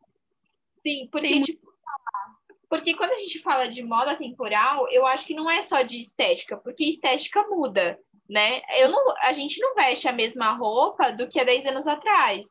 Sim, 0.78 1.08
porque, 1.10 1.40
tipo, 1.42 1.72
porque 2.72 2.94
quando 2.94 3.12
a 3.12 3.18
gente 3.18 3.38
fala 3.40 3.68
de 3.68 3.82
moda 3.82 4.16
temporal, 4.16 4.90
eu 4.90 5.04
acho 5.04 5.26
que 5.26 5.34
não 5.34 5.50
é 5.50 5.60
só 5.60 5.82
de 5.82 5.98
estética, 5.98 6.56
porque 6.56 6.84
estética 6.84 7.46
muda, 7.46 8.00
né? 8.26 8.62
Eu 8.78 8.90
não, 8.90 9.14
a 9.24 9.34
gente 9.34 9.60
não 9.60 9.74
veste 9.74 10.08
a 10.08 10.12
mesma 10.12 10.52
roupa 10.54 11.12
do 11.12 11.28
que 11.28 11.38
há 11.38 11.44
10 11.44 11.66
anos 11.66 11.86
atrás. 11.86 12.46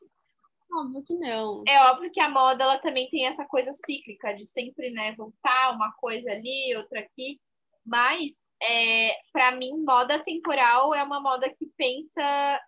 Óbvio 0.72 1.02
que 1.04 1.14
não. 1.14 1.64
É 1.66 1.90
óbvio 1.90 2.08
que 2.12 2.20
a 2.20 2.28
moda 2.28 2.62
ela 2.62 2.78
também 2.78 3.08
tem 3.08 3.26
essa 3.26 3.44
coisa 3.44 3.72
cíclica 3.72 4.32
de 4.32 4.46
sempre, 4.46 4.92
né, 4.92 5.12
voltar 5.16 5.74
uma 5.74 5.92
coisa 5.94 6.30
ali, 6.30 6.72
outra 6.76 7.00
aqui. 7.00 7.40
Mas 7.84 8.30
é, 8.62 9.16
para 9.32 9.56
mim, 9.56 9.72
moda 9.84 10.22
temporal 10.22 10.94
é 10.94 11.02
uma 11.02 11.20
moda 11.20 11.52
que 11.52 11.66
pensa 11.76 12.60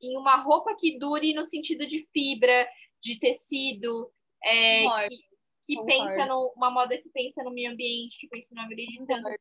em 0.00 0.16
uma 0.16 0.36
roupa 0.36 0.76
que 0.78 0.96
dure 0.96 1.34
no 1.34 1.44
sentido 1.44 1.88
de 1.88 2.06
fibra, 2.12 2.68
de 3.02 3.18
tecido, 3.18 4.12
é, 4.44 5.08
que, 5.08 5.29
que 5.76 5.86
pensa 5.86 6.26
numa 6.26 6.70
moda 6.70 6.98
que 6.98 7.08
pensa 7.10 7.42
no 7.44 7.50
meio 7.50 7.70
ambiente, 7.70 8.18
que 8.18 8.28
pensa 8.28 8.54
no 8.54 8.62
agricultura. 8.62 9.36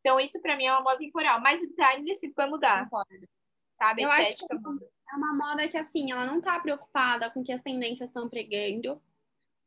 Então, 0.00 0.20
isso 0.20 0.40
para 0.40 0.56
mim 0.56 0.66
é 0.66 0.72
uma 0.72 0.82
moda 0.82 0.98
temporal. 0.98 1.40
Mas 1.40 1.62
o 1.62 1.68
design 1.68 2.14
sempre 2.14 2.34
vai 2.36 2.48
mudar. 2.48 2.84
Concordo. 2.84 3.28
Sabe? 3.76 4.02
Eu 4.02 4.10
acho 4.10 4.36
que 4.36 4.46
é 4.54 5.16
uma 5.16 5.36
moda 5.36 5.68
que, 5.68 5.76
assim, 5.76 6.12
ela 6.12 6.24
não 6.24 6.40
tá 6.40 6.58
preocupada 6.60 7.30
com 7.30 7.40
o 7.40 7.44
que 7.44 7.52
as 7.52 7.60
tendências 7.60 8.08
estão 8.08 8.28
pregando. 8.28 9.02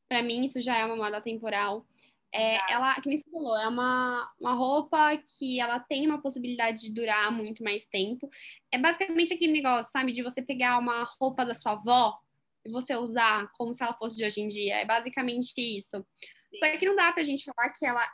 Para 0.07 0.23
mim, 0.23 0.45
isso 0.45 0.62
já 0.62 0.77
é 0.77 0.85
uma 0.85 0.95
moda 0.95 1.21
temporal. 1.21 1.85
É, 2.33 2.71
ela, 2.71 2.95
que 3.01 3.17
você 3.17 3.29
falou, 3.29 3.57
é 3.57 3.67
uma, 3.67 4.31
uma 4.39 4.53
roupa 4.53 5.17
que 5.17 5.59
ela 5.59 5.79
tem 5.79 6.07
uma 6.07 6.21
possibilidade 6.21 6.81
de 6.81 6.93
durar 6.93 7.31
muito 7.31 7.63
mais 7.63 7.85
tempo. 7.88 8.29
É 8.71 8.77
basicamente 8.77 9.33
aquele 9.33 9.51
negócio, 9.51 9.91
sabe, 9.91 10.12
de 10.12 10.23
você 10.23 10.41
pegar 10.41 10.77
uma 10.77 11.03
roupa 11.19 11.45
da 11.45 11.53
sua 11.53 11.73
avó 11.73 12.17
e 12.65 12.72
você 12.72 12.95
usar 12.95 13.50
como 13.58 13.76
se 13.76 13.84
ela 13.84 13.93
fosse 13.93 14.17
de 14.17 14.26
hoje 14.26 14.41
em 14.41 14.48
dia. 14.48 14.76
É 14.78 14.86
basicamente 14.86 15.54
isso. 15.58 16.06
Sim. 16.45 16.58
Só 16.60 16.78
que 16.78 16.86
não 16.86 16.95
dá 16.95 17.12
pra 17.12 17.24
gente 17.24 17.43
falar 17.45 17.72
que 17.72 17.86
ela 17.86 18.06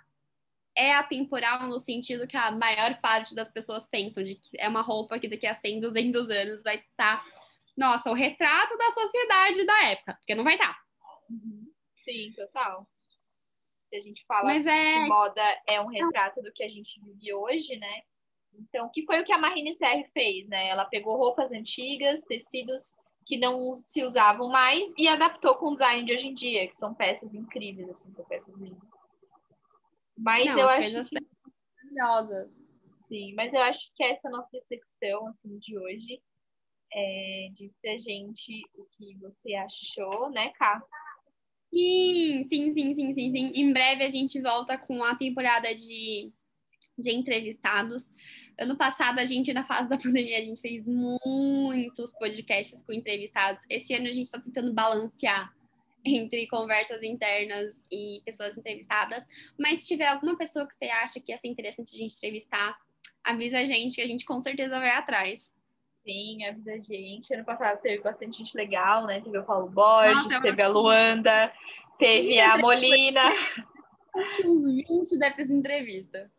é 0.78 0.94
atemporal 0.94 1.68
no 1.68 1.80
sentido 1.80 2.28
que 2.28 2.36
a 2.36 2.52
maior 2.52 3.00
parte 3.00 3.34
das 3.34 3.50
pessoas 3.50 3.88
pensam 3.88 4.24
de 4.24 4.36
que 4.36 4.60
é 4.60 4.68
uma 4.68 4.82
roupa 4.82 5.18
que 5.18 5.30
daqui 5.30 5.48
a 5.48 5.56
100, 5.56 5.80
200 5.80 6.30
anos 6.30 6.64
vai 6.64 6.76
estar, 6.76 7.24
tá, 7.24 7.26
nossa, 7.78 8.10
o 8.10 8.14
retrato 8.14 8.78
da 8.78 8.92
sociedade 8.92 9.66
da 9.66 9.84
época, 9.86 10.14
porque 10.16 10.36
não 10.36 10.44
vai 10.44 10.56
estar. 10.56 10.74
Tá. 10.74 10.80
Uhum. 11.30 11.72
Sim, 12.04 12.34
total. 12.36 12.88
Se 13.90 13.96
a 13.96 14.02
gente 14.02 14.26
fala 14.26 14.46
Mas 14.46 14.66
é... 14.66 14.94
que 14.94 15.08
moda 15.08 15.62
é 15.68 15.80
um 15.80 15.88
retrato 15.88 16.42
do 16.42 16.52
que 16.52 16.64
a 16.64 16.70
gente 16.70 17.00
vive 17.02 17.34
hoje, 17.34 17.78
né? 17.78 18.02
Então, 18.54 18.90
que 18.94 19.06
foi 19.06 19.22
o 19.22 19.26
que 19.26 19.34
a 19.34 19.38
Marine 19.38 19.76
Serre 19.78 20.06
fez, 20.14 20.48
né? 20.48 20.70
Ela 20.70 20.86
pegou 20.86 21.18
roupas 21.18 21.52
antigas, 21.52 22.22
tecidos 22.24 22.96
que 23.26 23.38
não 23.38 23.74
se 23.74 24.04
usavam 24.04 24.50
mais 24.50 24.94
e 24.98 25.08
adaptou 25.08 25.56
com 25.56 25.68
o 25.68 25.74
design 25.74 26.06
de 26.06 26.14
hoje 26.14 26.28
em 26.28 26.34
dia, 26.34 26.68
que 26.68 26.76
são 26.76 26.94
peças 26.94 27.34
incríveis, 27.34 27.90
assim, 27.90 28.12
são 28.12 28.24
peças 28.26 28.56
lindas. 28.56 28.88
Mas 30.18 30.46
Não, 30.46 30.60
eu 30.60 30.70
acho 30.70 30.90
que... 31.10 31.28
maravilhosas. 31.84 32.52
Sim, 33.08 33.34
mas 33.36 33.54
eu 33.54 33.62
acho 33.62 33.92
que 33.96 34.04
essa 34.04 34.30
nossa 34.30 34.50
reflexão 34.54 35.28
assim 35.28 35.58
de 35.60 35.78
hoje 35.78 36.22
é, 36.94 37.50
diz 37.54 37.76
pra 37.82 37.98
gente 37.98 38.64
o 38.76 38.86
que 38.86 39.16
você 39.18 39.54
achou, 39.56 40.30
né, 40.32 40.50
Cá? 40.52 40.82
Sim, 41.74 42.48
sim, 42.48 42.74
sim, 42.74 42.96
sim, 42.96 43.14
sim, 43.14 43.32
sim. 43.32 43.52
Em 43.56 43.74
breve 43.74 44.04
a 44.04 44.08
gente 44.08 44.42
volta 44.42 44.78
com 44.78 45.04
a 45.04 45.16
temporada 45.16 45.76
de, 45.76 46.32
de 46.98 47.12
entrevistados. 47.12 48.04
Ano 48.60 48.76
passado, 48.78 49.20
a 49.20 49.26
gente, 49.26 49.54
na 49.54 49.65
fase 49.65 49.89
da 49.89 49.98
pandemia, 50.02 50.38
a 50.38 50.41
gente 50.41 50.62
fez 50.62 50.86
muitos 50.86 52.12
podcasts 52.13 52.82
com 52.82 52.94
entrevistados. 52.94 53.63
Esse 53.70 53.94
ano 53.94 54.08
a 54.08 54.12
gente 54.12 54.26
está 54.26 54.39
tentando 54.39 54.74
balancear 54.74 55.54
entre 56.06 56.48
conversas 56.48 57.02
internas 57.02 57.76
e 57.91 58.22
pessoas 58.24 58.58
entrevistadas. 58.58 59.26
Mas 59.60 59.82
se 59.82 59.88
tiver 59.88 60.08
alguma 60.08 60.38
pessoa 60.38 60.68
que 60.68 60.76
você 60.76 60.86
acha 60.86 61.20
que 61.20 61.32
ia 61.32 61.38
ser 61.38 61.48
interessante 61.48 61.96
a 61.96 61.98
gente 61.98 62.15
entrevistar, 62.15 62.78
avisa 63.24 63.58
a 63.58 63.65
gente 63.65 63.96
que 63.96 64.02
a 64.02 64.08
gente 64.08 64.24
com 64.24 64.41
certeza 64.41 64.80
vai 64.80 64.91
atrás. 64.91 65.50
Sim, 66.04 66.46
avisa 66.46 66.74
a 66.74 66.80
gente. 66.80 67.34
Ano 67.34 67.44
passado 67.44 67.82
teve 67.82 68.04
bastante 68.04 68.38
gente 68.38 68.56
legal, 68.56 69.08
né? 69.08 69.20
Teve 69.22 69.39
o 69.39 69.44
Paulo 69.44 69.70
Borges, 69.70 70.15
Nossa, 70.15 70.41
teve 70.41 70.62
a 70.62 70.68
Luanda, 70.68 71.52
teve 71.98 72.39
a 72.39 72.58
Molina. 72.60 73.34
Acho 74.15 74.38
que 74.38 74.48
uns 74.48 74.63
20 74.63 75.18
dessas 75.18 75.50
entrevistas. 75.50 76.30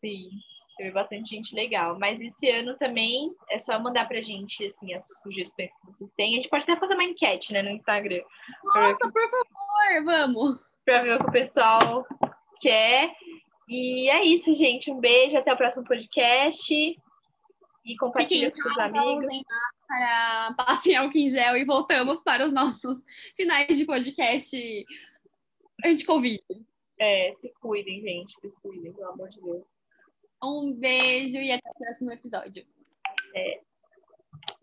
Sim. 0.00 0.28
Teve 0.76 0.90
bastante 0.90 1.34
gente 1.34 1.54
legal. 1.54 1.98
Mas 1.98 2.20
esse 2.20 2.48
ano 2.50 2.76
também 2.76 3.32
é 3.50 3.58
só 3.58 3.78
mandar 3.78 4.06
pra 4.08 4.20
gente, 4.20 4.66
assim, 4.66 4.92
as 4.94 5.06
sugestões 5.22 5.70
que 5.76 5.86
vocês 5.86 6.12
têm. 6.12 6.34
A 6.34 6.36
gente 6.36 6.48
pode 6.48 6.64
até 6.64 6.76
fazer 6.76 6.94
uma 6.94 7.04
enquete, 7.04 7.52
né, 7.52 7.62
no 7.62 7.70
Instagram. 7.70 8.22
Nossa, 8.64 8.98
que... 8.98 9.12
por 9.12 9.30
favor, 9.30 10.04
vamos! 10.04 10.66
Pra 10.84 11.02
ver 11.02 11.14
o 11.14 11.18
que 11.18 11.28
o 11.28 11.32
pessoal 11.32 12.06
quer. 12.60 13.12
E 13.68 14.10
é 14.10 14.24
isso, 14.24 14.52
gente. 14.54 14.90
Um 14.90 15.00
beijo, 15.00 15.36
até 15.38 15.52
o 15.52 15.56
próximo 15.56 15.84
podcast. 15.84 16.74
E 17.84 17.96
compartilha 17.96 18.50
com 18.50 18.56
seus 18.56 18.78
amigos. 18.78 19.42
Para 19.86 20.54
passem 20.58 20.96
álcool 20.96 21.18
em 21.18 21.28
gel 21.28 21.56
e 21.56 21.64
voltamos 21.64 22.20
para 22.20 22.46
os 22.46 22.52
nossos 22.52 22.98
finais 23.36 23.76
de 23.76 23.84
podcast 23.84 24.56
anti-Covid. 25.84 26.40
É, 26.98 27.34
se 27.38 27.52
cuidem, 27.60 28.00
gente. 28.00 28.40
Se 28.40 28.50
cuidem, 28.62 28.92
pelo 28.92 29.10
amor 29.10 29.28
de 29.28 29.40
Deus. 29.40 29.73
Um 30.44 30.74
beijo 30.74 31.38
e 31.38 31.52
até 31.52 31.70
o 31.70 31.74
próximo 31.74 32.12
episódio. 32.12 32.64
É. 33.34 33.60